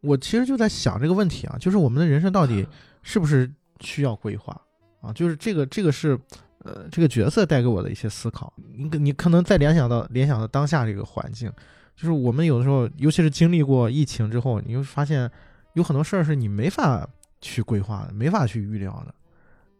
[0.00, 2.66] 我其实就在想这个问题啊，就是我们的人生到底
[3.02, 3.48] 是不是
[3.78, 4.60] 需要规划
[5.00, 5.12] 啊？
[5.12, 6.18] 就是这个这个是
[6.64, 8.52] 呃这个角色带给我的一些思考。
[8.74, 11.52] 你你可能再联想到联想到当下这个环境，
[11.94, 15.30] 就是我们有的时候，尤其是经历过疫情之后，你会发现
[15.74, 17.08] 有很多事儿是你没法
[17.40, 19.14] 去规划的，没法去预料的。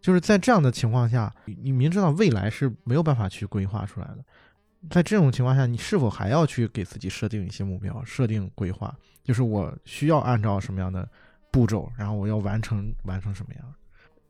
[0.01, 4.19] 就是在这样的情况下，你明知道未来是没有办法去规划出来的，
[4.91, 8.93] 在这种情况下，你是否还要去给自己设定一些目标，设定规划？
[9.23, 11.09] 就是我需要按照什么样的
[11.53, 13.75] 步骤，然后我要完成完成什么样？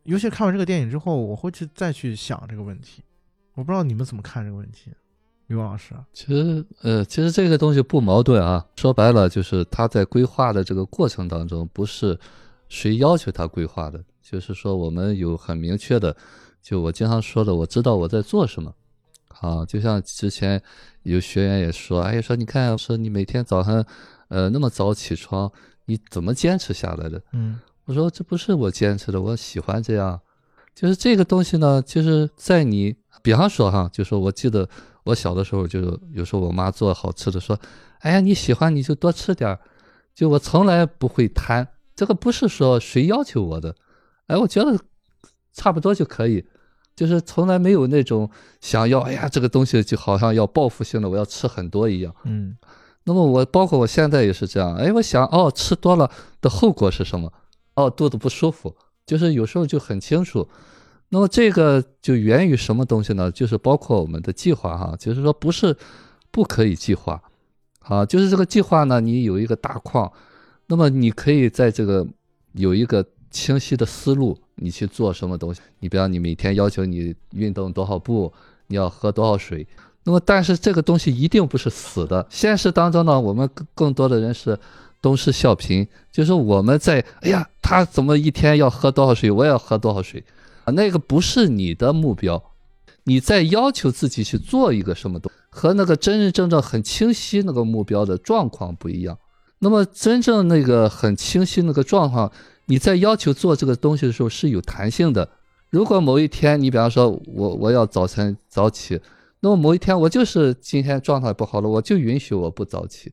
[0.04, 3.02] 尤其看完这个电影之后，我会去再去想这个问题。
[3.54, 4.90] 我不知道你们怎么看这个问题，
[5.48, 5.94] 于老师。
[6.12, 8.64] 其实，呃，其实这个东西不矛盾啊。
[8.76, 12.18] 说白了，就是他在规划的这个过程当中，不是
[12.68, 16.16] 谁要求他规划的，就是说我们有很明确的，
[16.62, 18.74] 就我经常说的，我知道我在做什么。
[19.40, 20.62] 啊，就像之前
[21.02, 23.84] 有学员也说，哎，说你看，说你每天早上。
[24.28, 25.52] 呃，那么早起床，
[25.84, 27.22] 你怎么坚持下来的？
[27.32, 30.20] 嗯，我说这不是我坚持的，我喜欢这样。
[30.74, 34.68] 就是这个东西呢，就是在你，比方说哈，就说我记得
[35.04, 37.58] 我小的时候，就有时候我妈做好吃的，说，
[38.00, 39.60] 哎呀你喜欢你就多吃点儿
[40.14, 43.74] 就我从来不会贪，这个不是说谁要求我的，
[44.28, 44.78] 哎，我觉得
[45.52, 46.46] 差不多就可以，
[46.96, 48.30] 就是从来没有那种
[48.60, 52.14] 想要，哎呀这个东西就好像要报复性的，我要吃很多一样。
[52.24, 52.56] 嗯。
[53.04, 56.08] 那么我包括我现在也是这样，哎，我想哦，吃多了
[56.40, 57.32] 的后果是什么？
[57.74, 58.74] 哦，肚子不舒服，
[59.06, 60.48] 就是有时候就很清楚。
[61.08, 63.30] 那么这个就源于什么东西呢？
[63.30, 65.76] 就是包括我们的计划哈，就是说不是
[66.30, 67.22] 不可以计划，
[67.80, 70.10] 啊，就是这个计划呢，你有一个大框，
[70.66, 72.06] 那么你可以在这个
[72.52, 75.60] 有一个清晰的思路，你去做什么东西。
[75.80, 78.32] 你比方你每天要求你运动多少步，
[78.68, 79.66] 你要喝多少水。
[80.04, 82.26] 那么，但是这个东西一定不是死的。
[82.28, 84.58] 现实当中呢，我们更更多的人是
[85.02, 90.24] 东施效颦，就是我们在哎呀，他怎么一天要喝多少水，我也要喝多少水
[90.64, 90.72] 啊？
[90.72, 92.42] 那个不是你的目标，
[93.04, 99.18] 你在要求自己去做一个什么东，和那个真真正正很清晰那个目标的状况不一样。
[99.58, 102.32] 那么，真正那个很清晰那个状况，
[102.66, 105.28] 你在要求做这个东西的时候是有弹性的。
[105.70, 109.00] 如果某一天你比方说我我要早晨早起。
[109.44, 113.12] 那么某一天我就是今天状态不好了，我就允许我不早起。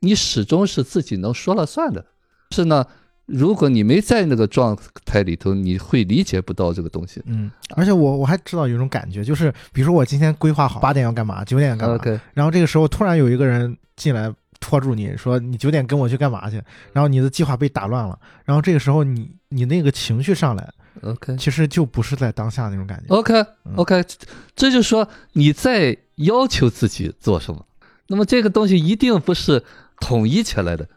[0.00, 2.04] 你始终是自己能说了算的。
[2.50, 2.86] 是呢，
[3.26, 7.22] 如果你没在那个状态里头，你会理解不到这个东西。
[7.26, 20.72] 嗯，而且我我还知道有一种感觉，就是比如说我今天规划好八点要干嘛，九点要干嘛，OK，然后这个时候突然有一个人进来拖住你说你九点跟我去干嘛去，然后你的计划被打乱了，然后这个时候你你那个情绪上来。
[21.02, 23.14] OK，其实就不是在当下那种感觉。
[23.14, 24.02] OK，OK，
[24.54, 27.66] 这就说你在要求自己做什么。
[28.06, 29.62] 那么这个东西一定不是
[30.00, 30.88] 统一起来的，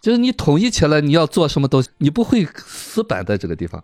[0.00, 3.82] 就是你统一起来你要做什么东西，你不会死板在这个地方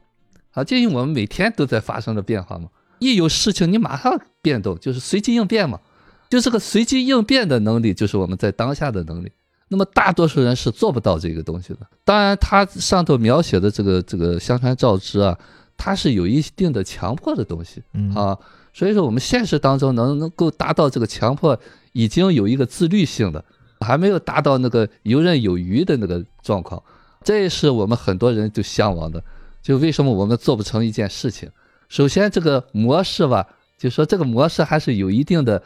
[0.53, 0.65] 啊。
[0.65, 5.81] 就因为我们每天都在发生着变化嘛，一有事情你马上变动，就是随机应变嘛。
[6.29, 9.31] 就这个随机应变的能力，就是我们在当下的能力。
[9.69, 11.81] 那么大多数人是做不到这个东西的。
[12.05, 15.39] 当然，他上头描写的这个这个香川照之啊，
[15.77, 17.83] 他是有一定的强迫的东西
[18.15, 18.37] 啊。
[18.73, 21.59] 所以说，我们现实当中能能够达到这个强迫，
[21.93, 23.45] 已经有一个自律性的，
[23.81, 26.83] 还没有达到那个游刃有余的那个状况。
[27.23, 29.23] 这也是我们很多人就向往的。
[29.63, 31.51] 就为什么我们做不成一件事情？
[31.89, 33.47] 首先，这个模式吧，
[33.79, 35.63] 就说这个模式还是有一定的。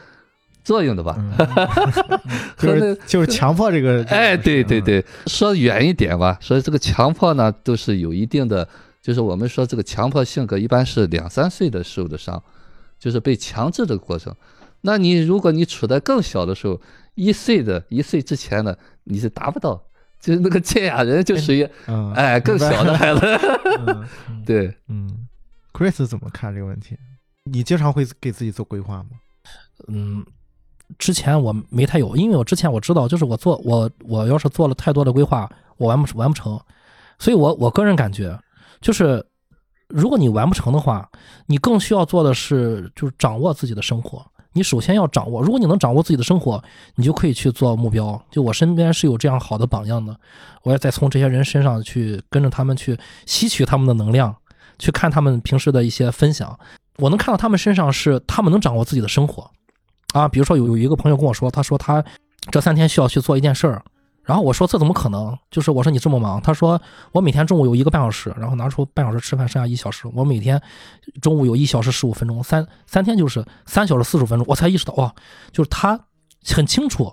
[0.63, 1.17] 作用的吧，
[2.55, 8.69] 就是就是强迫这个， 哎，对对对，说远一点吧，所以这个强迫呢，都是有一定的，
[9.01, 12.43] 就是我们说这个强迫性格一般是两三岁的受的伤，
[12.99, 14.35] 就是被强制的过程。
[14.81, 16.79] 那你如果你处在更小的时候，
[17.15, 19.81] 一岁的一岁之前呢，你是达不到，
[20.19, 21.67] 就是那个健雅人就属于，
[22.15, 23.21] 哎，更小的孩子，
[24.45, 25.27] 对，嗯
[25.73, 26.97] ，Chris 怎么看这个问题？
[27.43, 29.09] 你经常会给自己做规划吗？
[29.87, 30.25] 嗯。
[30.97, 36.59] 之前我没太有，因为我之前我知道，就是我做我我要是做了太多的规划，我完不完不成，
[37.17, 38.37] 所以我我个人感觉，
[38.81, 39.25] 就是
[39.87, 41.09] 如果你完不成的话，
[41.45, 44.29] 你更需要做的是就是掌握自己的生活。
[44.53, 46.61] 你首先要掌握，如果你能掌握自己的生活，
[46.95, 48.21] 你就可以去做目标。
[48.29, 50.15] 就我身边是有这样好的榜样的，
[50.63, 54.35] 我也在从这些人身上去跟着他们去吸取他们的能量，
[54.77, 56.59] 去看他们平时的一些分享，
[56.97, 59.49] 我能看到他们身上是他们能掌握自己的生活。
[60.13, 62.03] 啊，比如说有有一个朋友跟我说，他说他
[62.51, 63.81] 这三天需要去做一件事儿，
[64.23, 65.35] 然后我说这怎么可能？
[65.49, 66.79] 就是我说你这么忙，他说
[67.11, 70.07] 我每天中午有一个半小时，然后拿出半小时吃饭，剩下一小时。
[70.13, 70.61] 我每天
[71.21, 74.45] 中午有一小时十五分钟，三三天就是三小时四十五分钟。
[74.47, 75.13] 我才意识到，哇，
[75.51, 75.99] 就是他
[76.45, 77.11] 很清楚，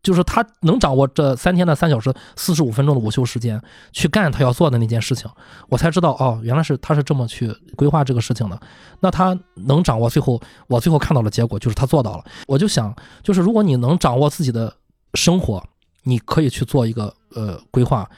[0.00, 3.60] 就是他能掌握这三天的三小时四十五分钟的午休时间
[3.92, 5.28] 去干他要做的那件事情。
[5.68, 8.58] 我才知道，哦，原来是他是这么去规划这个事情的。
[9.00, 12.24] 那他能掌握最后我最后看到的结果就是他做到了。
[12.46, 14.72] 我就想，就是如果你能掌握自己的
[15.14, 15.60] 生活。
[16.04, 18.08] 你可以去做一个呃规划，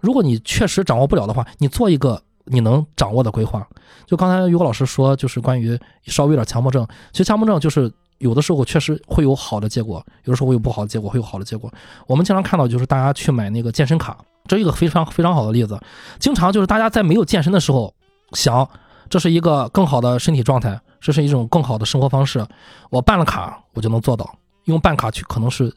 [0.00, 3.66] 如果你确实掌握不了的话，你做一个你能掌握的规划。
[4.06, 11.72] 就刚才于果老师说，就是关于稍微有点强迫症，其实强迫症就是有的时候确实会有好的结果，有的时候会有不好的结果，会有好的结果。
[12.06, 14.16] 我们经常看到就是大家去买那个健身卡，
[14.46, 15.78] 这是一个非常非常好的例子。
[16.18, 17.92] 经常就是大家在没有健身的时候
[18.32, 18.68] 想，
[19.08, 22.44] 这是一个更好的身体状态，这是一种更好的生活方式，
[22.90, 25.72] 我办了卡我就能做到，用办卡去可能是。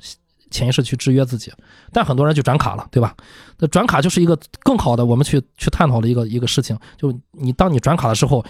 [0.54, 1.52] 潜意识去制约自己，
[1.92, 3.14] 但很多人就转卡了，对吧？
[3.58, 6.78] 那转卡就是一个更好的我们去去探讨的一个一个事情。
[6.96, 8.46] 就你当你转卡的时候，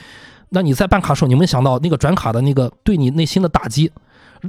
[0.49, 3.91] 那你在办卡的时候，你有没有想到那个转卡的那个对你内心的打击。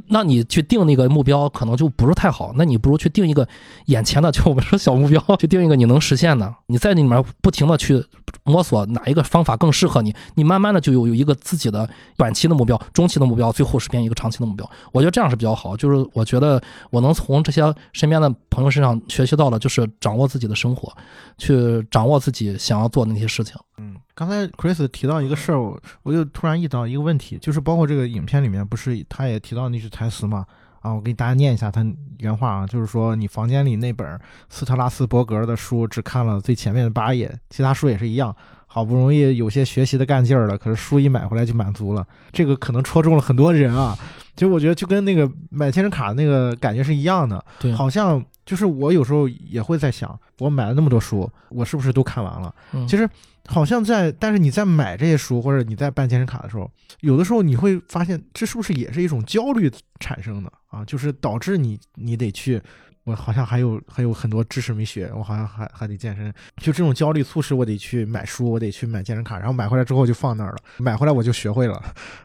[0.09, 3.47] 那你去定那个目标可能就不是太好，那你不如去定一个
[3.87, 6.55] 眼前的，就我们说小目标，去定一个你能实现的。
[6.67, 8.05] 你在里面不停的去
[8.45, 14.69] 摸索哪一个方法更适合你，你慢慢的就有有一个自己的短期的目标、中期的目标，最后实现一个长期的目标。
[14.93, 15.77] 我觉得这样是比较好。
[15.77, 20.93] 就是我觉得我能从这些身边的朋友身上学习到的，就是掌握自己的生活，
[21.39, 23.55] 去掌握自己想要做的那些事情。
[23.79, 23.95] 嗯。
[24.15, 30.45] 刚才 Chris 提到一个事儿，我我就突然意识到一个问题，就是包括这个影片里面不是他也提到那句台词嘛？
[30.81, 31.85] 啊，我给大家念一下他
[32.19, 38.35] 原话啊，就是说你房间里那本斯特拉斯伯格的书只看了最前面的八页，其他书也是一样。
[38.67, 43.97] 好不容易有些学习的干劲儿了，可是书一买回来就满足了，这个可能戳中了很多人啊。
[44.35, 52.55] 其实我觉得就跟那个买健身卡那个感觉是一样的，对，好像就是我有时候也会在想，我买了那么多书，我是不是都看完了？
[52.89, 53.09] 其实。
[53.47, 56.71] 好像在，但是你在买这些书或者你在办健身卡的时候，
[57.01, 59.71] 有的时候你会发现，这是不是也是一种焦虑
[60.01, 60.83] 产生的啊？
[60.87, 62.59] 就是导致你你得去，
[63.05, 71.75] 我好像还有还有很多知识没学，我好像还还得健身，就这种焦虑促使我得去买书，我得去买健身卡，然后买回来之后就放那儿了，买回来我就学会了，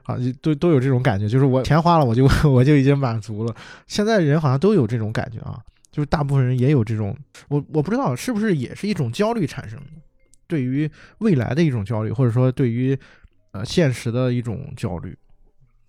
[0.03, 3.53] 啊，都都有这种感觉，就是我钱花了，我就 我就已经满足了。
[3.87, 5.59] 现在人好像都有这种感觉啊，
[5.91, 7.15] 就是大部分人也有这种，
[7.47, 10.01] 我我不知道是不是也是一种焦虑产生的。
[10.47, 12.97] 对于未来的一种焦虑，或者说对于
[13.51, 15.15] 呃现实的一种焦虑，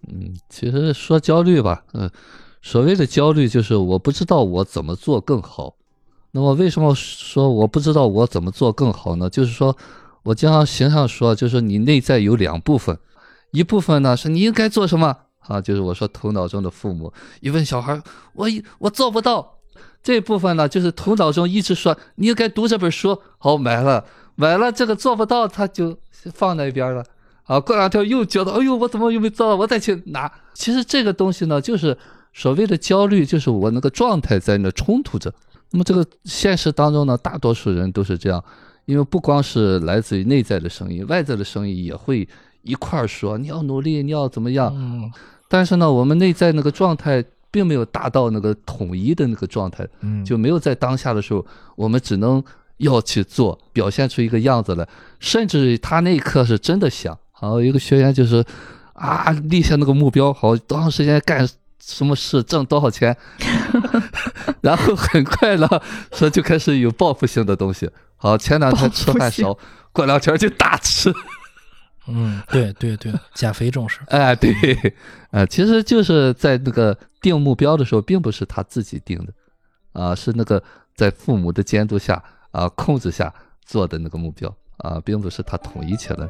[0.09, 2.11] 嗯，其实说焦虑吧，嗯，
[2.61, 5.77] 所谓的焦虑就是我不知道我怎么做更好。
[6.33, 9.31] 那么为什么说我不知道我怎么做更好呢？
[9.31, 9.77] 就是说
[10.23, 12.99] 我经常形象说，就是你内在有两部分，
[13.53, 18.01] 一部分呢是你应该做什么啊，就是我说头脑中的父母一问小孩，
[18.35, 18.47] 我
[18.79, 19.60] 我做不到，
[20.03, 24.05] 这部分呢就是头脑中一直说你应该读这本书，好买了。
[24.37, 25.95] 买了这个做不到，他就
[26.33, 27.05] 放那边了。
[27.45, 29.57] 啊，过两天又觉得，哎呦，我怎么又没做到？
[29.57, 30.31] 我再去拿。
[30.55, 31.95] 其实这个东西呢，就是
[32.33, 35.31] 所谓的焦虑，就是我那个状态在那冲突着。
[35.73, 38.43] 那么这个现实当中呢，大多数人都是这样，
[38.87, 42.27] 因为不光是来自于内在的声音，外在的声音也会
[42.63, 44.73] 一块儿说你要努力，你要怎么样。
[44.75, 45.13] 嗯。
[45.49, 51.45] 但是呢，我们内在那个状态并没有达到那个统一的那个状态，嗯，就没有在当下的时候，
[51.77, 52.43] 我们只能。
[52.81, 54.89] 要去做，表现出一个样子来，
[55.19, 57.15] 甚至他那一刻是真的想。
[57.31, 58.43] 好，一个学员就是
[58.95, 61.47] 啊，立下那个目标，好，多长时间干
[61.79, 63.15] 什么事，挣多少钱，
[64.63, 65.69] 然后很快呢，
[66.13, 67.91] 说就开始有报复性的东西。
[68.17, 69.59] 好，前两天吃饭少，
[69.93, 71.13] 过两天就大吃。
[72.07, 74.01] 嗯，对对对，减肥重视。
[74.09, 74.53] 哎，对，
[75.31, 79.33] 呃，其实就是在那个定目标的时候，并不是他自己定的，
[79.93, 80.63] 啊，是那个
[80.95, 82.23] 在父母的监督下。
[82.53, 83.33] 啊，控制下
[83.65, 86.29] 做的那个目标啊，并不是他统一起来。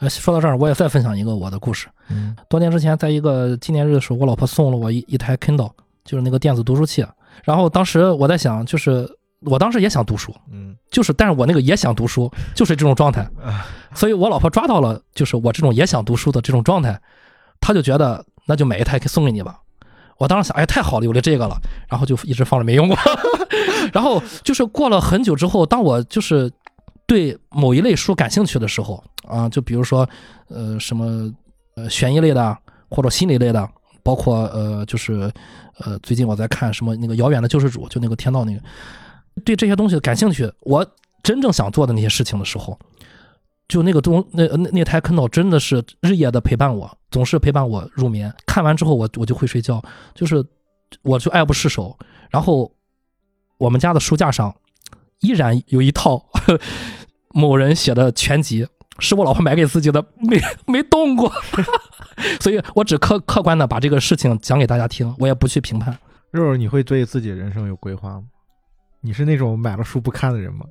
[0.00, 1.86] 呃，说到这儿，我也再分享一个我的故事。
[2.08, 5.70] 嗯，多年之前，在一个纪念日的时候，我老婆送了我一一台 Kindle，
[6.08, 7.04] 就是那个电子读书器。
[7.44, 9.06] 然后当时我在想，就是
[9.42, 13.28] 我当时也想读书，嗯，就是，但是我那个也想读书，就是这种状态。
[13.94, 16.98] 所以我老婆抓到了，就是我这种也想读书的这种状态。
[17.60, 19.60] 她就觉得那就买一台送给你吧，
[20.16, 21.56] 我当时想，哎，太好了，有了这个了，
[21.88, 22.96] 然后就一直放着没用过。
[23.92, 26.50] 然后就是过了很久之后，当我就是
[27.06, 30.08] 对某一类书感兴趣的时候啊，就比如说
[30.48, 31.32] 呃什么
[31.76, 32.56] 呃悬疑类的
[32.90, 33.68] 或者心理类的，
[34.08, 35.30] 包括呃就是
[35.80, 38.62] 呃最近我在看什么那个遥远的救世主，就那个天道那个，
[39.44, 40.86] 对这些东西感兴趣，我
[41.22, 42.78] 真正想做的那些事情的时候，
[43.68, 48.32] 就那个东那那那台电脑真的是日夜的陪伴我，总是陪伴我入眠。
[48.46, 49.84] 看完之后我我就会睡觉，
[50.14, 50.42] 就是
[51.02, 51.94] 我就爱不释手。
[52.30, 52.72] 然后
[53.58, 54.54] 我们家的书架上
[55.20, 56.24] 依然有一套
[57.34, 58.66] 某人写的全集，
[58.98, 61.32] 是我老婆买给自己的，没 没动过。
[62.40, 65.96] 所以我只客客观的把这个事情讲给大家听，我也不去评判。
[66.30, 68.24] 肉肉，你会对自己人生有规划吗？
[69.00, 70.66] 你是那种买了书不看的人吗？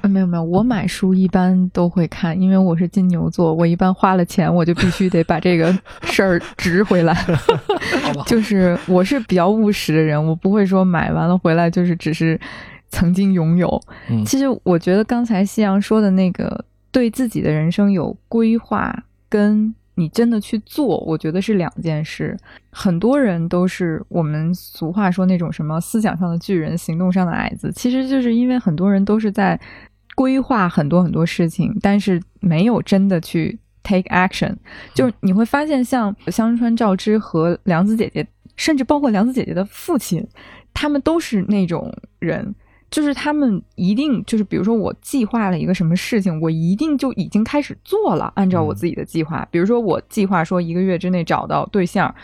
[0.00, 5.72] 啊，没有没有，我买书一般都会看，因为我是金牛座，我一般花了钱，我就必须得把这个
[6.02, 7.14] 事儿值回来。
[8.02, 12.40] 好吧，就是我是比较务实的人，我不会说买完了回来就是只是
[12.90, 13.80] 曾经拥有。
[14.08, 22.36] 嗯其实我觉得刚才夕阳说的那个对自己的人生有规划，跟你真的去做，我觉得是两件事。
[22.70, 29.60] 很多人都是我们俗话说那种什么思想上的巨人，行动上的矮子，其实就是因为很多人都是在
[30.14, 34.54] 规划很多很多事情，但是没有真的去 take action。
[34.94, 38.26] 就是你会发现，像香川照之和凉子姐姐，
[38.56, 40.24] 甚至包括凉子姐姐的父亲，
[40.72, 42.54] 他们都是那种人。
[42.90, 49.46] 就是他们一定就是，比如说我计划了一个什么事情，我一定就已经开始做了，按照我自己的计划。
[49.50, 52.14] 比如说我计划说一个月之内找到对象，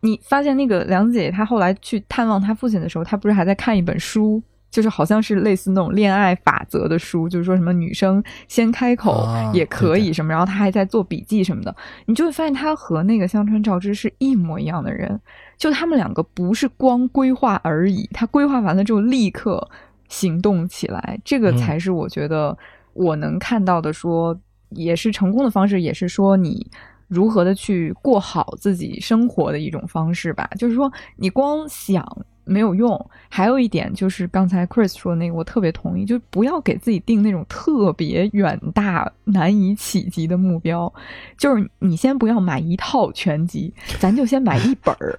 [0.00, 15.20] 你发现那个梁子姐她后来去探望她父亲的时候，她不是还在看一本书，就是好像是类似那种恋爱法则的书，就是说什么女生先开口啊也可以什么，然后她还在做笔记什么的，你就会发现她和那个香川照之是一模一样的人，
[15.58, 19.70] 就他们两个不是光规划而已，他规划完了之后立刻
[20.08, 21.56] 行动起来，这个嗯。
[21.56, 22.56] 才是我觉得
[22.92, 24.38] 我能看到的说，
[24.70, 26.66] 也是成功的方式，也是说你
[27.08, 30.48] 如何的去过好自己生活的一种方式吧。
[30.58, 32.04] 就是说，你光想
[32.44, 33.10] 没有用。
[33.28, 40.92] 还有一点就是刚才 Chris 说的那个，我特别同意，就不要给自己定那种特别远大、难以企及的目标。
[41.38, 45.18] 就是你先不要买一套全集，咱就先买一本儿。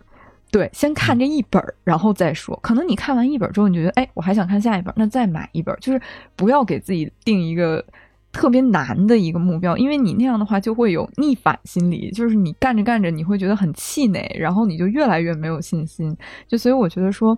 [0.56, 2.58] 对，先看这一本儿，然后再说。
[2.64, 5.78] 可能你看完一本儿之后，你觉得，哎，我还想看下一本儿，那再买一本儿。
[5.82, 5.99] 就是
[6.34, 7.84] 不要给自己定一个
[8.32, 16.16] 特别难的一个目标，因为你那样的话就会有逆反心理，就是你干着干着你会觉得很气馁，然后你就越来越没有信心。
[16.47, 17.38] 就所以我觉得说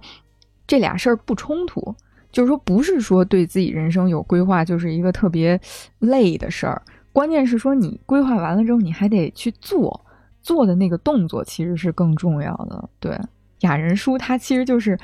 [0.68, 1.96] 这俩事儿不冲突，
[2.32, 5.60] 就是说不是说对自己人生有规划就是一个特别
[5.98, 6.80] 累的事儿，
[7.12, 10.06] 关键是说你规划完了之后你还得去做。
[10.48, 12.90] 做的那个动作其实是更重要的。
[13.02, 13.20] 对，
[13.60, 14.98] 雅人书他其实就是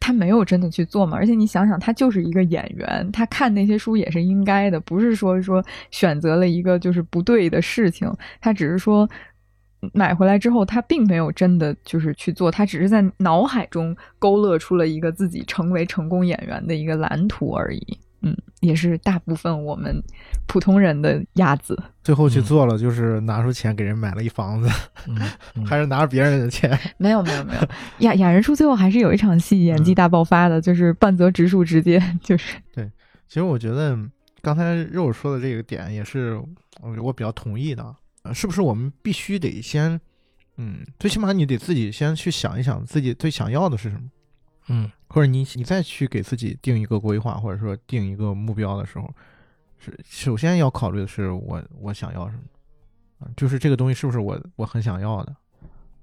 [0.00, 9.06] 他没有真的去做嘛，而且你想想，他就是一个演员，他看那些书也是应该的，不是说说选择了一个就是不对的事情，他只是说
[9.92, 17.98] 买回来之后，他并没有真的就是去做，他只是在脑海中勾勒出了一个自己成为成功演员的一个蓝图而已。
[18.26, 20.02] 嗯，也是大部分我们
[20.46, 21.80] 普通人的鸭子。
[22.02, 24.68] 最后去做了，就是拿出钱给人买了一房子，
[25.64, 26.76] 还是拿着别人的钱？
[26.98, 27.68] 没有没有没有，
[28.00, 32.90] 雅雅人叔最后还是有一场戏演技大爆发的，就是半泽直树直接就是 对
[33.28, 33.96] 其实我觉得
[34.42, 36.34] 刚才肉说的这个点也是
[36.80, 40.00] 我我比较同意的，呃是不是我们必须得先，
[40.56, 44.02] 嗯，最起码你得自己先去想一想自己最想要的是什么，
[44.68, 44.90] 嗯。
[45.08, 49.08] 或者你你再去给自己定一个规划，或者说定一个目标的时候，
[49.78, 52.42] 是首先要考虑的是我我想要什么，
[53.20, 55.34] 啊，就是这个东西是不是我我很想要的，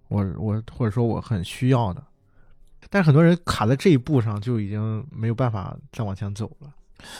[0.07, 2.01] 我我或者说我很需要的，
[2.89, 6.73] 但是很多人卡在这一步上就已经没有办法再往前走了。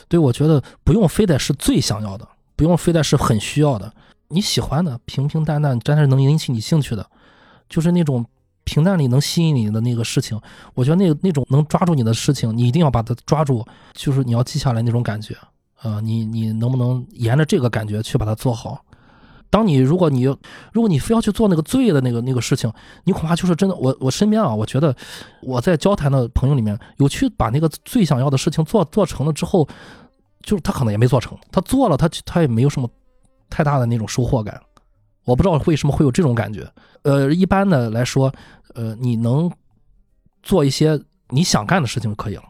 [0.07, 3.93] 对，我觉得不用非得是最想要的，不用非得是很需要的，
[4.29, 7.11] 你喜欢的，平平淡淡，但是能引起你兴趣的，
[7.67, 8.25] 就是那种
[8.64, 10.39] 平淡里能吸引你的那个事情。
[10.74, 15.36] 我觉得那那种能抓住你的事情，你一定要把它抓住，就是你要记下来那种感觉。
[15.82, 18.86] 啊、你你能不能沿着这个感觉去把它做好？
[19.49, 20.24] 当你如果你
[20.72, 22.72] 如果你非要去做那个最的那个那个事情，
[23.03, 23.76] 你恐怕就是真的。
[23.76, 24.95] 我我身边啊，我觉得
[25.41, 29.68] 我在交谈的朋友里面有去把那个最想要的事情做做成了之后，
[30.41, 32.89] 就是他可能也没做成，他做了他他也没有什么
[33.49, 34.59] 太大的那种收获感。
[35.26, 36.69] 我不知道为什么会有这种感觉。
[37.03, 38.34] 呃，一般的来说，
[38.76, 39.51] 呃，你能
[40.41, 40.99] 做一些
[41.30, 42.43] 你想干的事情就可以了。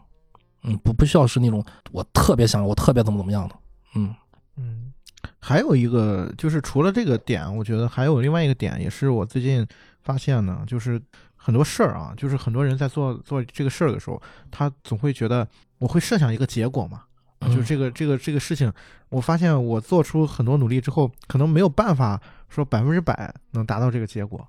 [0.62, 3.54] 嗯，不不需要是那种我特别想，我特别怎么怎么样的。
[3.94, 4.14] 嗯
[4.56, 4.92] 嗯，
[5.38, 9.66] 还有一个就是除了这个点，我觉得还有另外一个点，也是我最近
[10.02, 11.00] 发现的，就是
[11.36, 14.20] 很多事儿啊，就是很多人在做做这个事儿的时候，
[14.50, 15.46] 他总会觉得
[15.78, 17.02] 我会设想一个结果嘛，
[17.40, 18.72] 啊，就这个这个这个事情，
[19.10, 24.46] 我发现我做出很多努力之后，可能没有办法说百分之百能达到这个结果，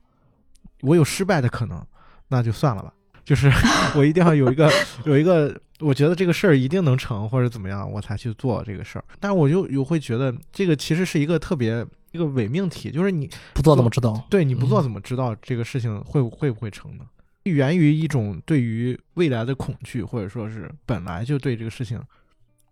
[0.81, 1.85] 我有失败的可能，
[2.27, 2.93] 那就算了吧。
[3.23, 3.51] 就是
[3.97, 4.71] 我一定要有一个
[5.03, 9.05] 有一个，我觉得这个事儿一定能成或者怎么样，我才去做这个事儿。
[9.19, 14.25] 但是我就又会觉得这个其实是一个特别一个伪命题，就是你不做怎么知道？
[14.29, 17.05] 对你不做嗯怎么知道这个事情会会不会成呢？
[17.45, 21.99] 源于一种对于未来的恐惧，或者说是本来就对这个事情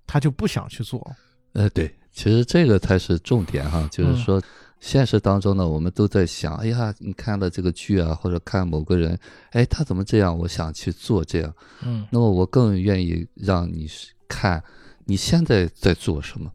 [0.05, 1.15] 他就不想去做。
[1.53, 4.41] 呃，对，其实这个才是重点哈，就是嗯说，
[4.83, 9.17] 现实当中呢，我们都在想，哎呀，你看了这个剧啊，或者看某个人，
[9.51, 11.55] 哎，他怎么这样，我想去做这样。
[11.85, 13.87] 嗯那么我更愿意让你
[14.27, 14.61] 看
[15.05, 16.51] 你现在在做什么，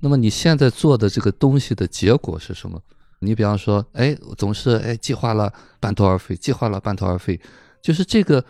[0.00, 2.78] 那么你现在做的这个东西的结果是什么？
[3.20, 7.40] 你比方说，哎，总是哎计划了半途而废，计划了半途而废，
[7.80, 8.44] 就是这个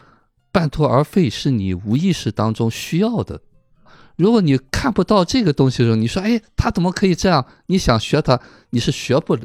[0.51, 3.41] 半途而废是你无意识当中需要的。
[4.21, 7.45] 如果你看不到这个东西的时候，你说，哎，他怎么可以这样？
[7.67, 8.39] 你想学他，
[8.71, 9.43] 你是学不了。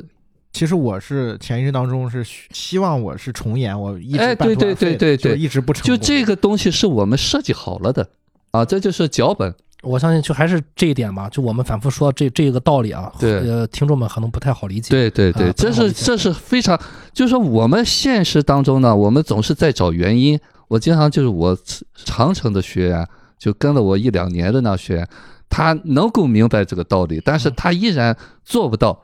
[0.51, 5.95] 其实我是潜意识当中是希希望我是重演，我一直哎对对对对对一直不成就。
[5.97, 8.07] 这个东西是我们设计好了的
[8.51, 9.53] 啊，这就是脚本。
[9.81, 14.89] 我相信就还是这一点吧，就我们反复说这这个道理啊，对呃，听众们可能不太好理解。
[14.89, 16.79] 对对对，这是这是非常，
[17.13, 20.39] 就是说我们现实当中呢，我们总是在找原因。
[20.67, 21.55] 我经常就是我
[21.93, 23.07] 长城的学员，
[23.37, 25.09] 就跟了我一两年的那学员，
[25.49, 29.03] 他能够明白这个道理，但是他依然做不到，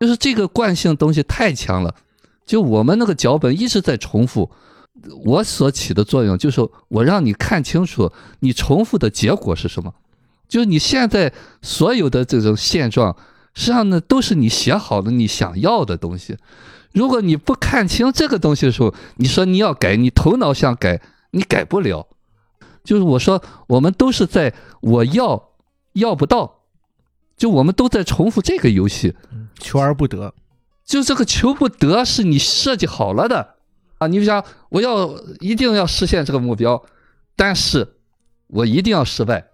[0.00, 1.94] 就是这个惯性东西太强了。
[2.44, 4.50] 就我们那个脚本一直在重复，
[5.24, 8.10] 我所起的作用就是我让你看清楚
[8.40, 9.94] 你重复的结果是什么，
[10.48, 13.16] 就是你现在所有的这种现状，
[13.54, 16.36] 实际上呢都是你写好了你想要的东西。
[16.92, 22.06] 如果你不看清这个东西的时候，你说你要改，你头脑想改，你改不了。
[22.84, 25.50] 就是我说，我们都是在我要
[25.92, 26.60] 要不到，
[27.36, 29.14] 就我们都在重复这个游戏。
[29.58, 30.34] 求而不得，
[30.84, 33.54] 就这个求不得是你设计好了的
[33.98, 34.08] 啊！
[34.08, 36.82] 你比如讲，我要一定要实现这个目标，
[37.36, 37.94] 但是
[38.48, 39.46] 我一定要失败，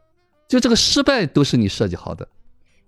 [0.48, 2.26] 就这个失败都是你设计好的。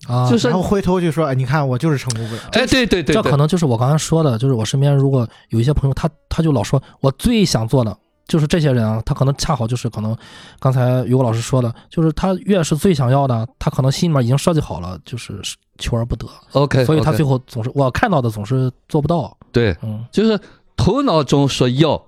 [0.08, 2.40] 啊，就是然后回头就说，哎，你看我就是成功不了。
[2.52, 7.98] 哎，对对对这，可能就是我刚才说的，就是我身边如果有一些朋友，他他就老说，我最想做的
[8.30, 10.16] 就是这些人啊，他可能恰好就是可能
[10.60, 15.40] 刚才于果老师说的，就是他越是最想要的，他可能心里面已经设计好了，就是
[15.78, 20.38] 求而不得，OK，所以他最后总是我看到的总是做不到，对，嗯就是
[20.76, 22.00] 头脑中说要，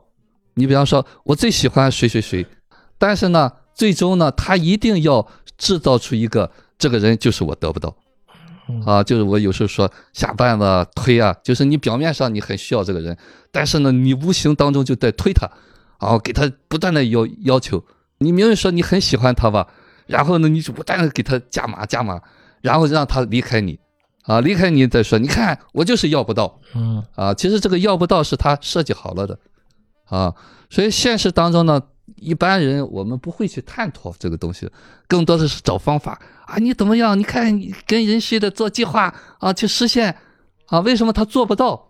[0.54, 2.46] 你比方说，我最喜欢谁谁谁，
[2.98, 5.26] 但是呢，最终呢，他一定要
[5.58, 6.48] 制造出一个
[6.78, 7.92] 这个人就是我得不到
[8.68, 8.80] 嗯。
[8.84, 13.18] 啊，就是我有时候说下绊子推啊，就是你表面上你很需要这个人，
[13.50, 15.50] 但是呢，你无形当中就在推他，
[16.02, 17.84] 啊，给他不断的要要求，
[18.18, 19.68] 你明明说你很喜欢他吧，
[20.06, 22.20] 然后呢，你就不断的给他加码加码，
[22.60, 23.78] 然后让他离开你，
[24.24, 26.58] 啊，离开你再说，你看我就是要不到。
[26.74, 27.02] 嗯。
[27.14, 29.38] 啊，其实这个要不到是他设计好了的，
[30.06, 30.34] 啊，
[30.68, 31.80] 所以现实当中呢，
[32.16, 34.68] 一般人我们不会去探讨这个东西，
[35.06, 36.20] 更多的是找方法。
[36.46, 37.16] 啊，你怎么样？
[37.16, 40.16] 你看你跟人似的做计划啊，去实现。
[40.66, 41.88] 啊，为什么他做不到？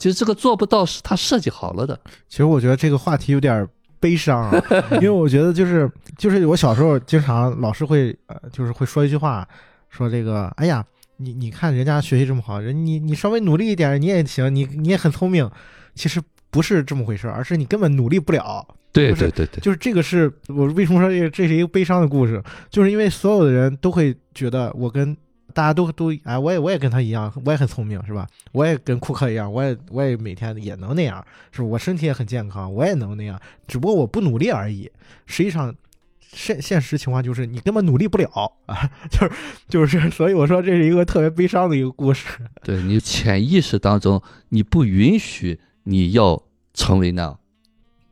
[0.00, 3.68] 其实这个做不到是他设计好了的，其实我觉得这个话题有点
[4.00, 4.64] 悲伤啊，
[4.96, 9.46] 因为我觉得就是就是我小时候经常老师会呃就是会说一句话，
[9.90, 10.82] 说这个哎呀
[11.18, 15.48] 你你看人家学习这么好，人你你稍微努力一点你也行，你你也很聪明，
[15.94, 16.18] 其实
[16.50, 18.66] 不是这么回事，而是你根本努力不了。
[18.92, 25.16] 对对对对，就是这个是我为什么说这个这是一个悲伤的故事，就是因为所有的人都会觉得我跟
[25.50, 28.26] 大家都都哎，我也我也跟他一样，我也很聪明，是吧？
[28.52, 31.62] 我也跟库克一样，我也我也每天也能那样，是？
[31.62, 34.90] 我身体也很健康，我也能那样，只不过我不努力而已。
[35.26, 35.74] 实际上，
[36.20, 39.32] 现现实情况就是你根本努力不了啊， 就是
[39.68, 42.26] 就是，所以我说这是一个特别悲伤的一个故事。
[42.62, 46.42] 对你潜意识当中你不允许你要
[46.72, 47.38] 成为那样，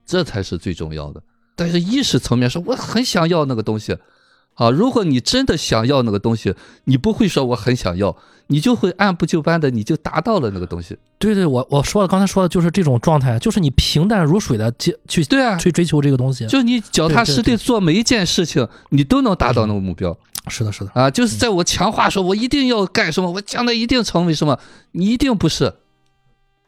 [0.04, 1.22] 这才是最重要的。
[1.54, 3.96] 但是意识层面说，我很想要那个东西，
[4.58, 6.54] 啊，如果你真的想要那个东西，
[6.84, 8.16] 你不会说我很想要，
[8.48, 10.98] 你就会按部就班的，你就达到了那个东西。
[11.18, 20.16] 对对，我我说的刚才说的就是这种状态，就是你平淡如水的去去对啊，去追求这个东西，就你脚踏实地做每一件事情，你都能达到那个目标
[20.48, 21.08] 是的是的，啊。
[21.10, 24.58] 就是在我强化说，我一定要干什么，我将来一定成为什么，
[24.92, 25.72] 你一定不是。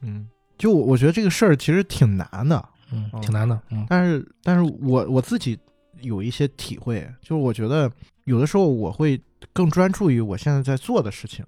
[0.03, 5.59] 嗯，就我我觉得这个事儿其实挺难的，嗯哦，挺难的，嗯但是，但是我我自己
[6.03, 7.91] 有一些体会，就是我觉得
[8.25, 9.21] 有的时候我会
[9.53, 11.45] 更专注于我现在在做的事情，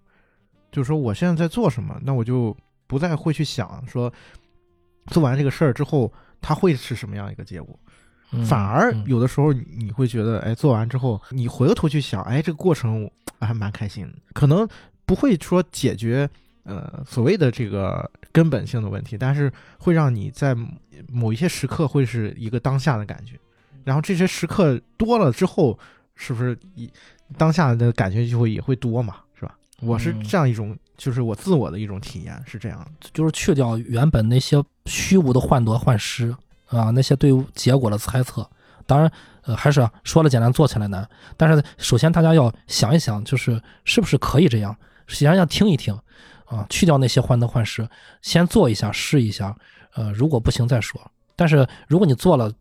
[0.70, 4.12] 就是说我现在在做什么，那我就不再会去想说
[5.06, 7.78] 做完这个事儿之后它会是什么样一个结果，
[8.32, 8.44] 嗯。
[8.44, 14.68] 反而嗯有的时候你你会觉得，哎，做完之后你回过头去想，哎，这个过程还蛮开心的，可能
[15.04, 16.28] 不会说解决
[16.64, 20.56] 呃所谓的这个根本性的问题，但是会让你在
[21.08, 23.38] 某一些时刻会是一个当下的感觉，
[23.84, 25.78] 然后这些时刻多了之后，
[26.14, 26.90] 是不是一
[27.36, 29.54] 当下的感觉就会也会多嘛，是吧？
[29.80, 33.08] 我是嗯这样一种，就是我自我的一种体验是这样的。
[33.12, 36.34] 就是去掉原本那些虚无的患得患失
[36.66, 38.48] 啊，那些对结果的猜测。
[38.86, 39.10] 当然，
[39.42, 41.08] 呃，还是啊说了简单，做起来难。
[41.36, 44.76] 但是首先大家要想一想，就是是不是可以这样？
[45.08, 45.96] 先要听一听
[46.46, 47.88] 啊，去掉那些患得患失，
[48.22, 49.56] 先做一下试一下。
[49.94, 51.00] 呃，如果不行再说。
[51.36, 52.52] 但是如果你做了，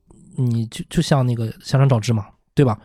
[0.45, 2.77] 你就就像那个香山照之嘛，对吧？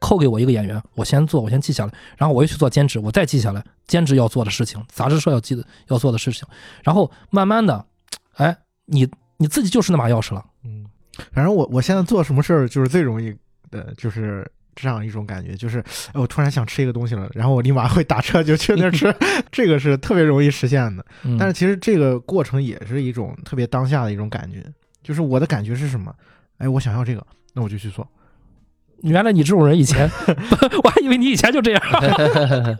[0.00, 6.46] 扣给我一个演员，我先做，我先记下来，然后我又去做兼职，我再记下来兼职要做的事情，杂志社要记的要做的事情，
[6.84, 7.84] 然后慢慢的，
[8.34, 8.56] 哎，
[8.86, 10.44] 你你自己就是那把钥匙了。
[10.62, 10.86] 嗯，
[11.32, 13.34] 反正我我现在做什么事儿就是最容易
[13.72, 15.80] 的，就是这样一种感觉，就是
[16.12, 19.12] 哎，我突然想吃一个东西了，然后我立马会打车就去那儿吃，
[19.50, 21.04] 这个是特别容易实现的。
[21.24, 24.64] 嗯、但是其实这个过程也是一种特别当下的一种感觉，
[25.02, 26.14] 就是我的感觉是什么？
[26.58, 28.06] 哎，我想要这个，那我就去做。
[29.02, 30.10] 原来你这种人以前，
[30.82, 31.82] 我还以为你以前就这样。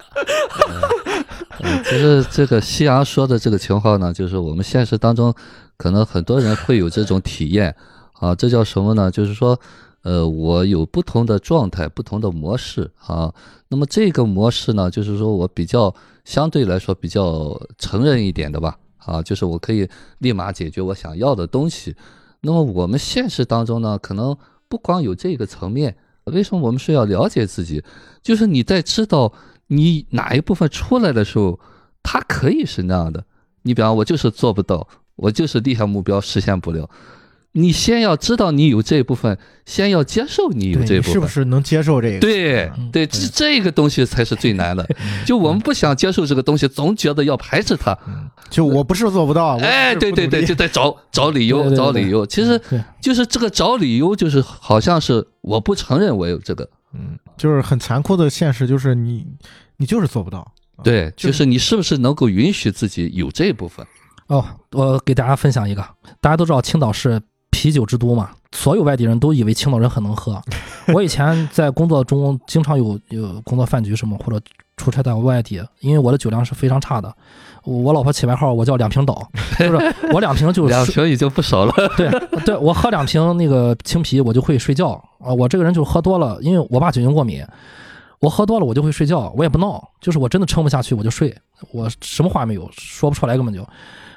[1.60, 5.32] 嗯，其实这个夕阳说的这个情况呢，就是我们现实当中
[5.76, 7.74] 可能很多人会有这种体验
[8.14, 9.10] 啊，这叫什么呢？
[9.10, 9.58] 就是说，
[10.02, 13.32] 呃，我有不同的状态、不同的模式啊。
[13.68, 21.94] 那么这个模式呢，就是说我比较相对来说比较成人一点的吧，啊，就是我可以立马解决我想要的东西。
[22.40, 24.36] 那么我们现实当中呢，可能
[24.68, 27.82] 不光有这个层面，为什么我们是要了解自己？
[28.22, 29.32] 就是你在知道
[29.66, 31.58] 你哪一部分出来的时候，
[32.02, 33.24] 它可以是那样的。
[33.62, 34.86] 你比方我就是做不到，
[35.16, 36.88] 我就是立下目标实现不了。
[37.60, 39.36] 你先要知道你有这一部分，
[39.66, 41.12] 先要接受你有这一部分。
[41.12, 42.20] 是不是能接受这个？
[42.20, 44.88] 对嗯对，这这个东西才是最难的。
[45.26, 47.96] 就我们不想接受这个东西，总觉得要排斥它。
[48.06, 52.24] 嗯，就我不是做不到，我哎，对对对，就在找 找理由，找理由。
[52.24, 52.60] 其实
[53.00, 56.68] 就是这个找理由，就是好像是我不承认我有这个。
[56.94, 59.26] 嗯，就是很残酷的现实，就是你
[59.76, 60.38] 你就是做不到。
[60.40, 63.84] 啊对，就就是你是不是能够允许自己有这一部分？
[64.28, 65.82] 哦，我给大家分享一个，
[66.20, 67.20] 大家都知道青岛是
[67.58, 70.40] 啤酒之都嘛，所有外地人都以为青岛人很能喝。
[70.94, 74.40] 我以前在工作中经常有有工作饭局什么，或者
[74.76, 77.12] 出差到外地，因为我的酒量是非常差的，
[77.64, 79.28] 我我老婆起外号我叫两瓶倒，
[79.58, 81.74] 就是我两瓶就 两瓶已经不少了。
[81.96, 82.08] 对
[82.46, 87.44] 对，我喝两瓶那个青啤我就会睡觉啊，我这个人就喝多了，因为我爸酒精过敏。
[88.20, 91.36] 我喝多了，我就会睡觉，我也不闹，就是我真的撑不下去，我就睡，
[91.72, 93.64] 我什么话没有，说不出来根本就。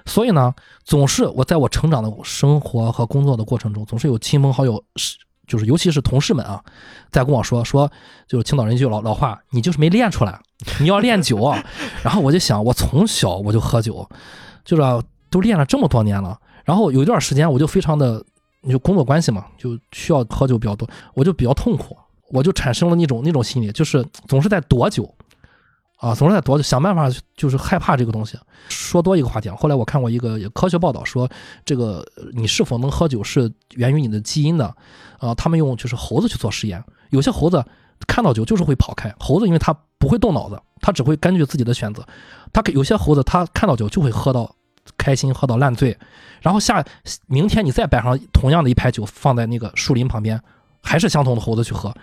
[0.05, 6.63] 所以呢，总是我在我成长的生活和工作的过程中，总是有亲朋好友，是就是尤其是同事们啊，
[7.11, 7.91] 在跟我说说，
[8.27, 10.39] 就是青岛人一句老老话，你就是没练出来，
[10.79, 11.63] 你要练酒啊。
[12.03, 14.07] 然后我就想，我从小我就喝酒，
[14.63, 18.23] 就是、啊、都练了这么多年了，然后有一段时间我就非常的，
[18.69, 21.97] 就工作关系嘛，就需要喝酒比较多，我就比较痛苦，
[22.29, 25.13] 我就产生了那种那种心理，就是总是在躲酒。
[26.01, 28.35] 啊，总是在躲，想办法就是害怕这个东西。
[28.69, 31.29] 说多一个话题啊，后来我看过一个科学报道说，
[31.63, 34.75] 这个你是否能喝酒是源于你的基因的。
[35.19, 37.63] 啊，他们用就是猴子去做实验，有些猴子
[38.07, 39.13] 看到酒就是会跑开。
[39.19, 42.03] 猴子因为它不会动脑子，它只会根据自己的选择。
[42.51, 44.55] 它有些猴子它看到酒就会喝到
[44.97, 45.95] 开心，喝到烂醉。
[46.41, 46.83] 然后下
[47.27, 50.41] 明天你再摆上同样的一排酒放在那个树林旁边，
[50.81, 51.93] 还是相同的猴子去喝，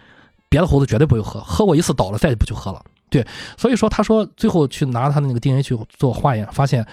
[0.48, 2.82] 别的猴子绝对不会喝，喝过一次倒了再也不去喝了。
[3.10, 3.26] 对，
[3.56, 6.86] 所以说他说最后去拿他的那个 DNA 去做化验，发现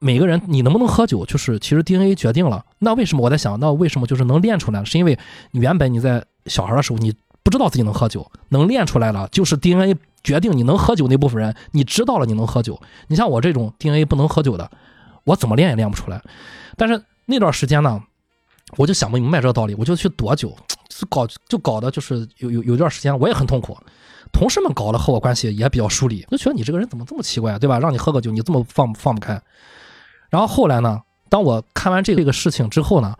[0.00, 2.64] 每个人你能不能喝酒，就是其实 DNA 决定了。
[2.78, 4.84] 那为什么我在想，那为什么就是能练出来？
[4.84, 5.18] 是因为
[5.52, 12.80] 你原本你在小孩的时候你不知道自己能喝酒，能练出来了，就是 DNA 决定你能喝酒那部分人，你知道了你能喝酒。
[13.06, 14.68] 你像我这种 DNA 不能喝酒的，
[15.24, 16.20] 我怎么练也练不出来。
[16.76, 18.02] 但是那段时间呢，
[18.76, 20.54] 我就想不明白这个道理，我就去躲酒，
[20.98, 23.76] 就搞就搞的就是有有有段时间我也很痛苦。
[24.32, 27.78] 同事们搞的和我关系也比较疏离，就觉得你这个人怎么这么奇怪，对吧？
[27.78, 29.40] 让你喝个酒，你这么放放不开。
[30.28, 33.14] 然后后来呢，当我看完这个事情之后呢，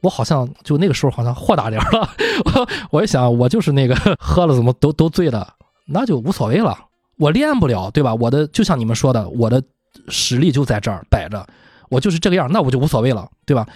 [0.00, 2.08] 我好像就那个时候好像豁达点了。
[2.46, 5.46] 我我一想，我就是那个喝了怎么都都醉的，
[5.86, 6.78] 那就无所谓了。
[7.18, 8.14] 我练不了，对吧？
[8.14, 9.62] 我的就像你们说的，我的
[10.08, 11.46] 实力就在这儿摆着，
[11.90, 13.66] 我就是这个样，那我就无所谓了，对吧？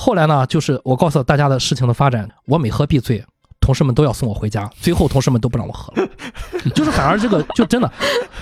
[0.00, 3.22] 后来呢，就是我告诉大家的事情的发展，我每喝必醉。
[3.60, 6.08] 同事们都要送我回家，最后同事们都不让我喝了，
[6.74, 7.92] 就是反而这个就真的，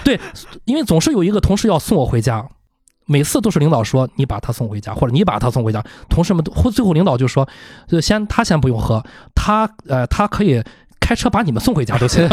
[0.04, 0.18] 对，
[0.64, 2.48] 因为总是有一个同事要送我回家，
[3.04, 7.46] 每次都是领导说你把他送回家，或者你把他送回家，同事们都最后领导就说，
[7.88, 9.04] 就先他先不用喝，
[9.34, 10.62] 他呃他可以
[11.00, 12.26] 开车把你们送回家都行，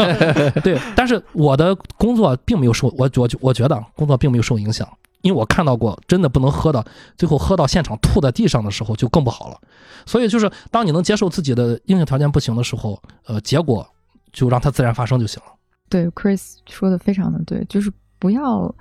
[0.62, 4.88] 对，但是我的工作并没有受我我我觉得工作并没有受影响。
[5.26, 6.84] 因为我看到过真的不能喝的，
[7.16, 9.60] 最后喝到现场吐在地上的时候就更不好了。
[10.06, 13.84] 所以就是当你能接受自己的硬性条件不行的时候，呃，结果
[14.32, 15.52] 就让它自然发生就行了。
[15.88, 18.72] 对，Chris 说的非常的对，就是不要，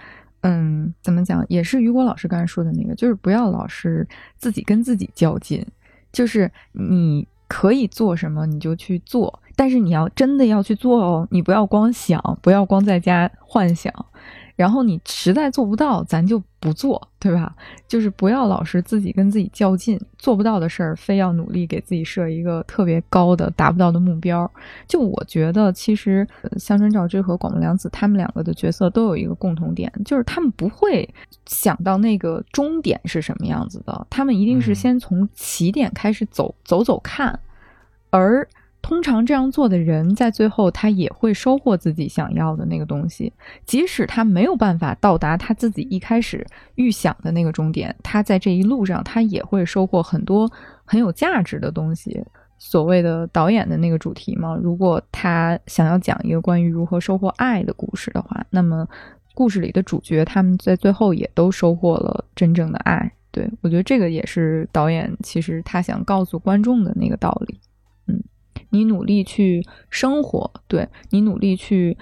[0.41, 5.65] 嗯，怎么讲，也是雨果老师刚才说的那个，就是不要老是自己跟自己较劲，
[6.11, 13.93] 就是你可以做什么你就去做，但是你要真的要去做哦，你不要光想，不要光在家幻想。
[14.55, 17.53] 然后你实在做不到，咱就不做，对吧？
[17.89, 24.49] 就是不要老是自己跟自己较劲，做不到的事儿，非要努力给自己设一个特别高的达不到的目标。
[24.87, 26.25] 就我觉得，其实
[26.55, 31.13] 香川照之和广木凉子他们两个的角色都有一个共同点，就是他们不会
[31.45, 37.37] 想到那个终点是什么样子的，他们一定是先从起点开始走走走看，
[38.09, 38.47] 而。
[38.85, 43.33] 通常这样做的人，在最后他也会收获自己想要的那个东西，
[43.65, 50.47] 即使他没有办法到达他自己一开始预想的那个终点，他在这一路上他也会收获很多
[50.83, 52.23] 很有价值的东西。
[52.59, 58.87] 所谓的导演的那个主题嘛，如果他想要讲一个关于如何收获爱的故事的话，那么
[59.33, 63.11] 故事里的主角他们在最后也都收获了真正的爱。
[63.31, 67.59] 对我觉得这个也是导演其实他想告诉观众的那个道理。
[68.75, 71.97] 你努力去生活，对你努力去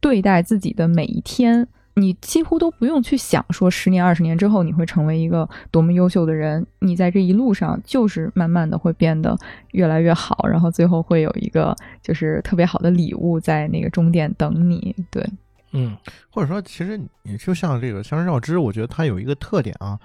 [0.00, 6.64] 对待自己的每一天，你几乎都不用去想说十年、二十年之后你会成为一个多么优秀的人。
[6.80, 9.36] 你在这一路上就是慢慢的会变得
[9.72, 14.94] 越来越好，然后最后会有一个就是特别好的礼物在那个终点等你。
[15.10, 15.26] 对，
[15.72, 15.96] 嗯，
[16.30, 19.98] 或者说，其实你就像这个香山绕之，我觉得他有一个特点啊，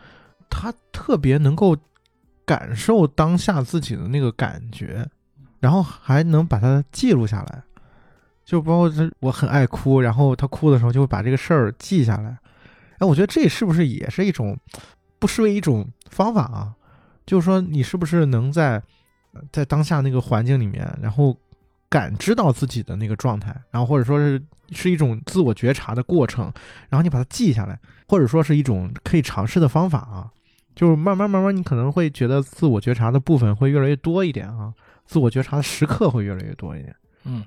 [0.50, 1.78] 他特别能够
[2.46, 5.08] 感受当下自己的那个感觉。
[5.64, 7.64] 然后还能把它记录下来，
[8.44, 12.38] 就包括这我很爱哭，然后他哭的时候就会把这个事儿记下来。
[12.98, 14.60] 哎，我觉得这是不是也是一种
[15.20, 16.76] 不失为一种方法啊？
[17.26, 18.84] 就是说你是不是能在
[19.54, 21.34] 在当下那个环境里面，然后
[21.88, 26.52] 感知到自己的那个状态，然后或者说是是一种自我觉察的过程，
[26.90, 30.30] 然后你把它记下来，或者说是一种可以尝试的方法啊？
[30.76, 34.74] 就是慢慢慢慢，你可能会觉得自我觉察的部分会越来越多一点啊。
[35.06, 36.96] 自我觉察的时刻会越来越多一点。
[37.26, 37.44] 嗯，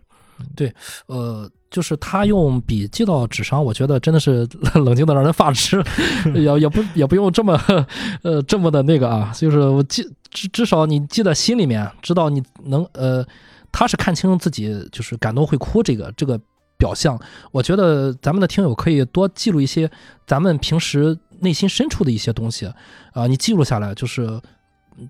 [0.55, 0.73] 对，
[1.07, 5.83] 呃，就是他用笔记到纸上，我觉得真的是 冷静的让人发指，
[6.35, 7.61] 也也不也不用这么
[8.23, 13.27] 呃这么的那个啊，就是我记至至少你记在心里面，知道你能呃，
[13.71, 16.41] 他是看清自己就是感动会哭这个这个
[16.79, 17.19] 表象。
[17.51, 19.91] 我觉得咱们的听友可以多记录一些
[20.27, 22.67] 咱们平时内心深处的一些东西
[23.13, 24.41] 啊，你记录下来就是。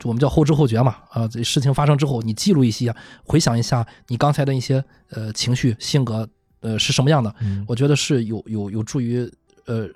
[0.05, 6.29] 我们叫后知后觉嘛，啊，这事情发生之后，你记录一些，回想一下你刚才的一些呃情绪、性格，
[6.61, 7.35] 呃是什么样的？
[7.67, 9.31] 我觉得是有有有助于
[9.67, 9.89] 呃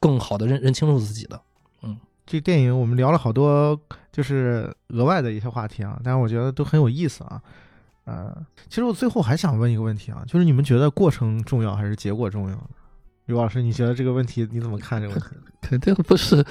[0.00, 1.40] 更好的认认清楚自己的。
[1.82, 3.80] 嗯，这电影我们聊了好多，
[4.10, 7.40] 就是额外的一些话题啊，但是我觉得都很有意思啊。
[8.04, 8.34] 呃，
[8.68, 12.70] 其实我最后还想问一个问题啊，就是你们觉得过程重要还是结果重要？
[13.28, 15.02] 刘老师，你觉得这个问题你怎么看？
[15.02, 15.26] 这个问题
[15.60, 16.42] 肯定不是，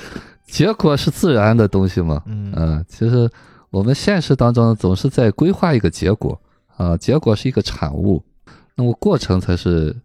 [0.45, 2.21] 结果是自然的东西嘛。
[2.27, 3.27] 嗯其实
[3.71, 6.39] 我们现实当中总是在规划一个结果
[6.75, 8.23] 啊，结果是一个产物，
[8.75, 9.95] 那么过程才是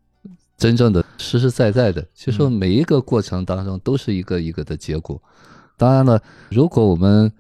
[0.57, 2.03] 真正的实实在在的。
[2.15, 5.21] 其实每一个过程当中都是一个一个的结果。
[5.77, 7.31] 当然了，如果我们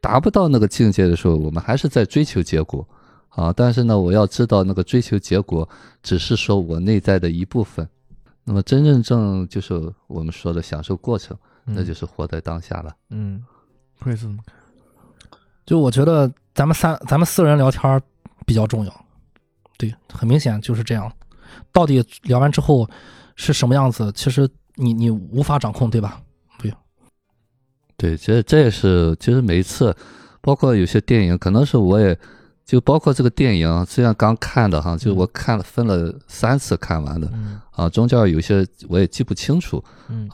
[0.00, 2.86] 达不到那个境界的时候，我们还是在追求结果
[3.30, 3.52] 啊。
[3.52, 5.68] 但是呢，我要知道那个追求结果
[6.00, 7.88] 只是说我内在的一部分。
[8.48, 11.36] 那么真正正就是我们说的享受过程，
[11.66, 12.96] 那就是活在当下了。
[13.10, 13.44] 嗯，
[14.00, 14.38] 会是吗？
[15.66, 18.00] 就我觉得咱们三咱们四个人聊天
[18.46, 19.04] 比较重要，
[19.76, 21.12] 对，很明显就是这样。
[21.72, 22.88] 到底聊完之后
[23.36, 26.22] 是什么样子，其实你你无法掌控，对吧？
[26.58, 26.72] 对，
[27.98, 29.94] 对，其实这也是其实每一次，
[30.40, 32.18] 包括有些电影，可能是我也。
[32.68, 37.26] 就包括这个电影，虽然刚看的哈，就是我看了分了三次看完的，
[37.70, 39.82] 啊，中间有些我也记不清楚，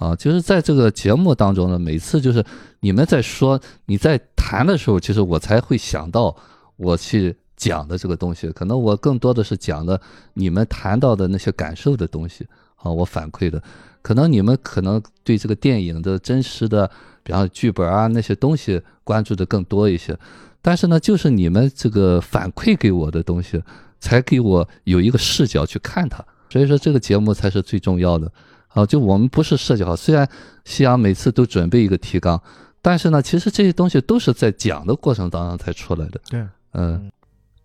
[0.00, 2.44] 啊，就是在这个节目当中呢，每次就是
[2.80, 6.34] 你们在说你在谈的时候，其实我才会想到
[6.74, 10.00] 我去讲的这个东西，可能我更多的是讲的
[10.32, 13.62] 你们谈到的那些感受的东西，啊，我反馈的，
[14.02, 16.90] 可能你们可能对这个电影的真实的，
[17.22, 20.18] 比方剧本啊那些东西关注的更多一些。
[20.66, 23.62] 但是呢，就是你们这个反馈给我的东西，
[24.00, 26.24] 才给我有一个视角去看它。
[26.48, 28.32] 所以说，这个节目才是最重要的。
[28.68, 30.26] 啊，就我们不是设计好，虽然
[30.64, 32.42] 夕阳每次都准备一个提纲，
[32.80, 36.18] 但是呢，其实这些东西都是在讲的过程当中才出来的。
[36.30, 37.12] 对，嗯，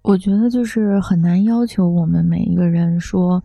[0.01, 3.41] 我觉得就是很难要求我们每一个人说，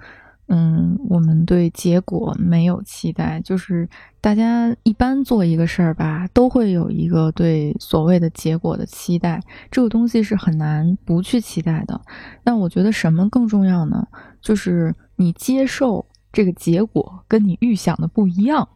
[0.48, 3.88] 嗯，我们对结果没有期待，就是
[4.20, 9.40] 大家一般做一个事儿吧，都会有一个对所谓的结果的期待，
[9.70, 12.00] 这个东西是很难不去期待的。
[12.42, 14.06] 但我觉得什么更重要呢？
[14.42, 18.68] 就是你接受这个结果跟你预想的不一样，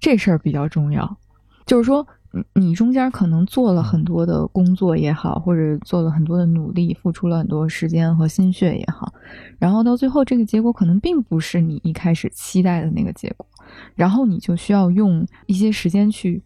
[0.00, 1.18] 这事儿比较重要。
[1.64, 2.06] 就是说。
[2.54, 9.12] 你中间可能做了很多的工作也好，或者做了很多的努力，付出了很多时间和心血也好，
[9.58, 13.46] 然后到最后这个结果可能并不是你一开始期待的那个结果，
[13.94, 16.42] 然后你就需要用一些时间去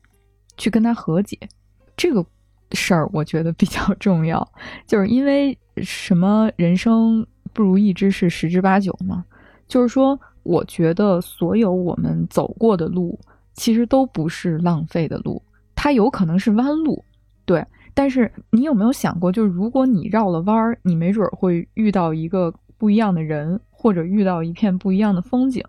[0.57, 1.39] 去跟他和解。
[1.97, 2.25] 这个
[2.73, 4.47] 事儿我觉得比较重要，
[4.87, 9.25] 就是因为什么人生不如意之事十之八九嘛，
[9.67, 13.19] 就是说，我觉得所有我们走过的路，
[13.55, 15.43] 其实都不是浪费的路。
[15.81, 17.05] 它有可能是弯路，
[17.45, 17.65] 对。
[17.95, 25.63] 但是你有没有想过，就是如果你绕了弯儿，你没准会遇到一个不一样的人，或者遇到一片不一样的风景。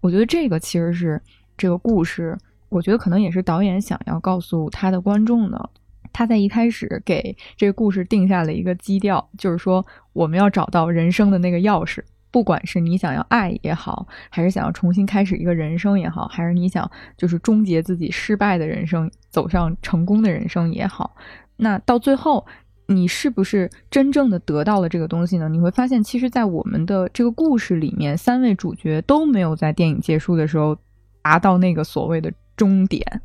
[0.00, 1.20] 我觉得这个其实是
[1.56, 2.38] 这个故事，
[2.68, 5.70] 我觉得可能也是导演想要告诉他的观众的。
[6.12, 12.00] 他在一开始给这个故事定下了一个基调，就是说我们要找到人生的那个钥匙。
[12.30, 21.16] 不管是你想要爱也好，还是想要重新开始一个人生也好，还是你想就是终结自己失败的人生，走上成功的人生也好，
[21.56, 22.46] 那到最后
[22.86, 25.48] 你是不是真正的得到了这个东西呢？
[25.48, 30.76] 你会发现，其实，在我们的这个故事里面，三位主角都没有在电影结束的时候
[31.22, 33.22] 达到那个所谓的终点。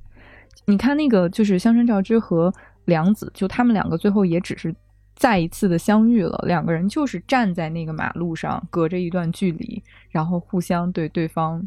[0.65, 2.53] 你看，那个就是香川照之和
[2.85, 4.73] 良子，就他们两个最后也只是。
[5.15, 11.65] 再一次的相遇了，两个人就是站在那个马路上，隔着一段距离，然后互相对对方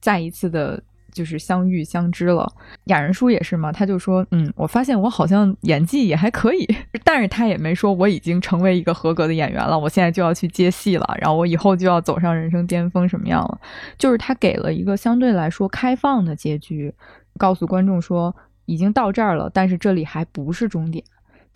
[0.00, 0.82] 再一次的，
[1.12, 2.50] 就是相遇相知了。
[2.84, 6.66] 雅人叔也是嘛，他就说，嗯，我发现我好像演技也还可以，
[7.04, 13.60] 但是他也没说我已经成为一个合格的演员了，我现在就要去接戏了，然后我以后就要走上人生巅峰什么样了？
[13.98, 16.92] 就是他给了一个相对来说开放的结局，
[17.38, 18.34] 告诉观众说
[18.64, 21.04] 已经到这儿了，但是这里还不是终点。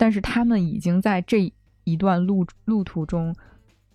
[0.01, 3.35] 但是他们已经在这一段路路途中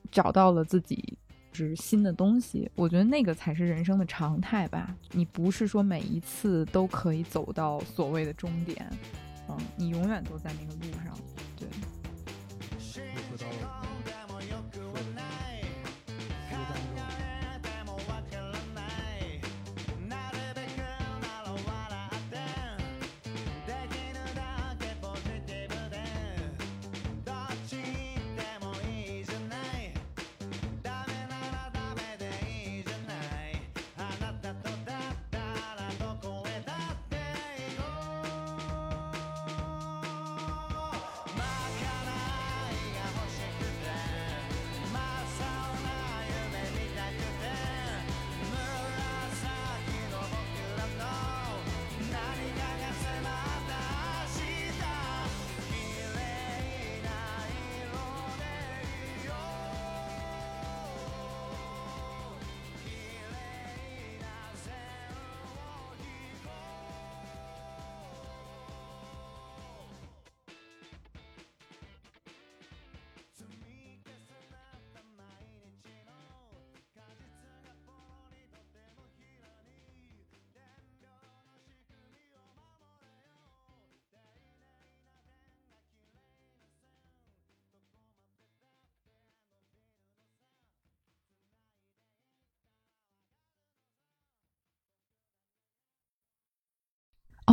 [0.08, 1.18] 找到了自己
[1.52, 4.94] 是新的东西，我觉得那个才是人生的常态吧。
[5.10, 8.88] 你不是说每一次都可以走到所谓的终点，
[9.48, 11.12] 嗯，你永远都在那个路上，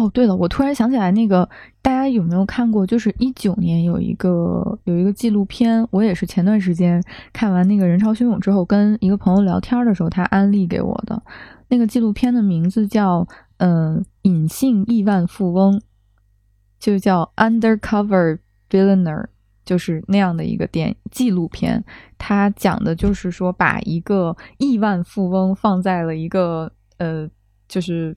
[0.03, 1.47] 哦，对了，我突然想起来，那个
[1.81, 2.85] 大家有没有看过？
[2.85, 7.01] 就是一九年有一个有一个纪录片，我也是前段时间
[7.31, 11.23] 看完那个人潮汹涌之后，跟一个朋友聊天的时候，他安利给我的。
[11.69, 13.25] 那个纪录片的名字叫
[13.57, 15.81] “嗯，隐性亿万富翁”，
[16.77, 18.39] 就叫 “Undercover
[18.69, 19.27] Billionaire”，
[19.63, 21.81] 就是那样的一个电纪录片。
[22.17, 27.29] 它讲的就是说，把一个亿万富翁放在了一个呃，
[27.69, 28.15] 就是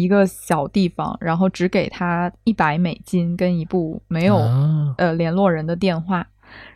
[0.00, 4.36] 一个小地方，然后只给他一百美金跟一部没有
[4.96, 6.26] 呃联络人的电话，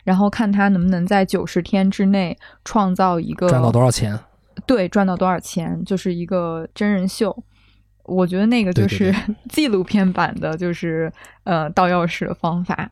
[0.03, 4.19] 然后看他能不能在九十天之内创造一个赚到多少钱？
[4.65, 7.35] 对，赚到多少钱就是一个真人秀。
[8.03, 9.13] 我觉得那个就是
[9.49, 11.11] 纪录片版的，就是
[11.45, 12.91] 呃盗钥匙的方法。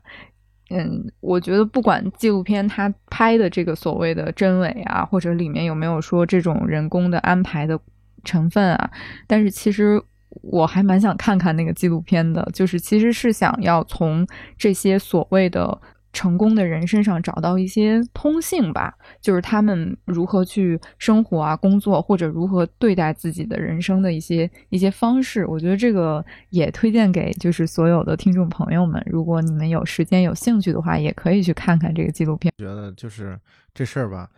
[0.70, 7.78] 嗯，我觉得不管纪录片他拍的这个所谓的真伪啊，或者里面有没有说这种人工的安排的
[8.24, 8.90] 成分啊，
[9.26, 10.02] 但是其实。
[10.40, 14.26] 我还蛮想看看那个纪录片的，就是其实是想要从
[14.56, 15.80] 这些所谓的
[16.12, 25.46] 成功的人身上找到一些通性吧，就是他们如何去生活啊、工作，或者如何对待自己的人生的一些一些方式。
[25.46, 32.52] 我觉得这个也推荐给就是所有的听众朋友们，如果你们有时间有兴趣的话，也可以去看看这个纪录片。
[32.58, 33.38] 觉得就是
[33.72, 34.28] 这事儿吧，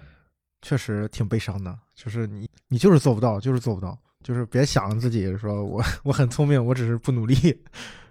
[0.62, 1.76] 确实挺悲伤的。
[1.96, 7.36] 就是你你就是做不到，就是做不到，就是别想着自己说我 我很聪明，我只是不努力。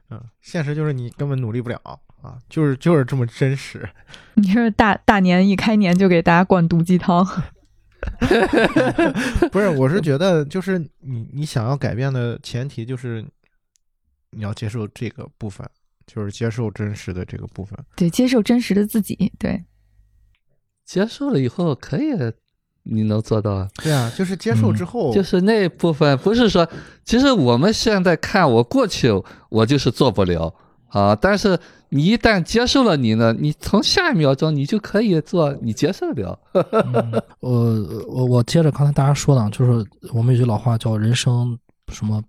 [0.09, 1.81] 嗯，现实就是你根本努力不了
[2.21, 3.87] 啊，就是就是这么真实。
[4.35, 7.25] 你是大大年一开年就给大家灌毒鸡汤，
[9.51, 9.69] 不是？
[9.69, 13.25] 我是觉得就是你你想要改变的前提就是
[14.29, 15.67] 你要接受这个部分，
[16.05, 17.77] 就是接受真实的这个部分。
[17.95, 19.33] 对，接受真实的自己。
[19.39, 19.65] 对，
[20.85, 22.11] 接受了以后可以，
[22.83, 23.67] 你能做到啊？
[23.81, 26.67] 对啊，就是接受之后，就是那部分不是说，
[27.05, 29.09] 其实我们现在看我过去，
[29.49, 30.53] 我就是做不了
[30.89, 31.15] 啊。
[31.15, 31.57] 但是
[31.89, 36.37] 你一旦接受了你呢，你从下一秒钟你就可以做，你接受了。
[37.39, 37.51] 我
[38.07, 41.57] 我我接着刚才大家说的，就是我们有句老话叫“人生
[41.91, 42.21] 什么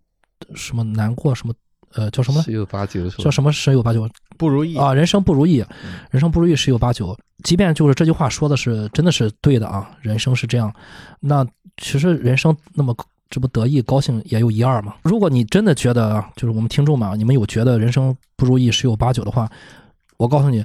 [0.54, 1.54] 什么难过什么
[1.94, 5.64] 呃叫什么十有八九叫什么十有八九不如意啊，人生不如意，
[6.10, 7.16] 人生不如意十有八九。
[7.42, 10.72] 即便就是这句话说的是真的是对的啊，人生是这样，
[11.20, 11.46] 那
[11.76, 12.96] 其实人生那么
[13.28, 14.94] 这不得意高兴也有一二嘛。
[15.02, 19.50] 如果你真的觉得就是我们听众嘛，你们有觉得人生不如意十有八九的话，
[20.16, 20.64] 我告诉你，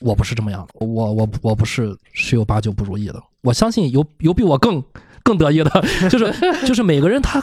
[0.00, 3.22] 我不是这么样的，我我我不是十有八九不如意的。
[3.42, 4.82] 我相信有有比我更
[5.22, 6.32] 更得意的，就是
[6.66, 7.42] 就是每个人他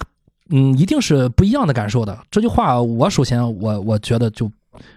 [0.50, 2.18] 嗯一定是不一样的感受的。
[2.32, 4.52] 这句话我首先我我觉得就。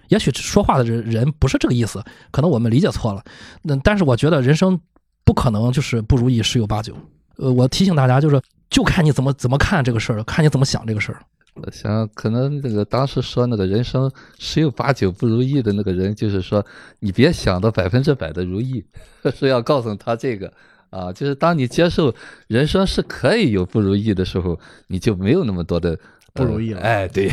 [0.08, 3.22] 也许说话的人人不是这个意思，可能我们理解错了。
[3.62, 4.78] 那但是我觉得人生
[5.24, 6.94] 不可能就是不如意十有八九。
[7.36, 8.40] 呃，我提醒大家，就是
[8.70, 11.20] 就看你怎么怎么看这个事儿，看你怎么想这个事儿。
[11.54, 16.64] 我想，可能那个当时说那个人生十有八九不如意的那个人，就是说
[17.00, 18.84] 你别想到百分之百的如意，
[19.36, 20.52] 是要告诉他这个
[20.90, 22.14] 啊，就是当你接受
[22.46, 25.98] 人生是可以有不如意的时候，你就没有那么多的
[26.32, 26.80] 不如意了。
[26.80, 27.28] 哎，对，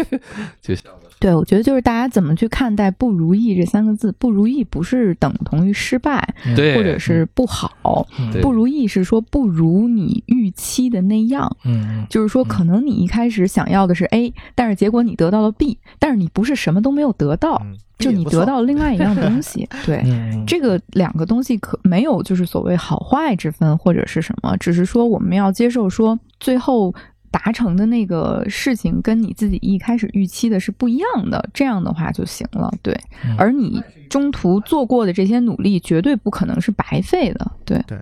[0.62, 0.84] 就像。
[1.20, 8.06] 对，我觉得就是大家怎么去看待“不如意”这三个字，“不如意”不是等同于失败，对，或者是不好
[8.42, 11.50] ，“不如意”是说不如你预期的那样。
[11.64, 17.62] 嗯，就是说，可能你一开始想要的是 A，但是结果你得到了 B，但是你不是什么都没有得到，
[17.98, 19.66] 就你得到了另外一样东西。
[19.86, 20.04] 对，
[20.46, 26.94] 这个两个东西可没有就是所谓好坏之分或者是什么，只是说我们要接受说最后。
[27.34, 32.72] 达成的那个事情跟你自己一开始预期的是不一样的，这样的话就行了。
[32.80, 32.96] 对，
[33.36, 37.50] 而你中途做过的这些努力，绝对不可能是白费的。
[37.64, 37.98] 对对，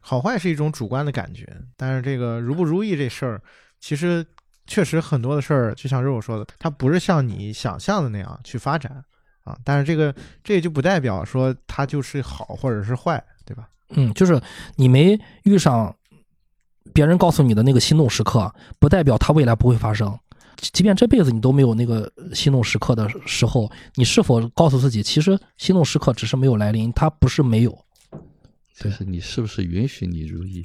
[0.00, 1.44] 好坏是一种主观的感觉，
[1.76, 3.42] 但是这个如不如意这事儿，
[3.80, 4.24] 其实
[4.68, 9.04] 确实很多的事儿，就像肉肉说的，它不是像你想象的那样去发展
[9.42, 9.58] 啊。
[9.64, 10.14] 但是这个
[10.44, 13.68] 这也就不代表说它就是好或者是坏，对吧？
[13.96, 14.40] 嗯，就是
[14.76, 15.92] 你没遇上。
[16.92, 20.18] 别人告诉你的那个心动时刻，不代表它未来不会发生。
[20.60, 27.78] 即便这辈子你都没有那个心动时刻的时候，你是否告诉自己，其实心动时刻只是没有来临，它不是没有。
[28.76, 30.64] 就是你是不是允许你如意？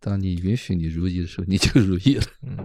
[0.00, 2.24] 当你允许你如意的时候，你就如意了。
[2.42, 2.56] 嗯。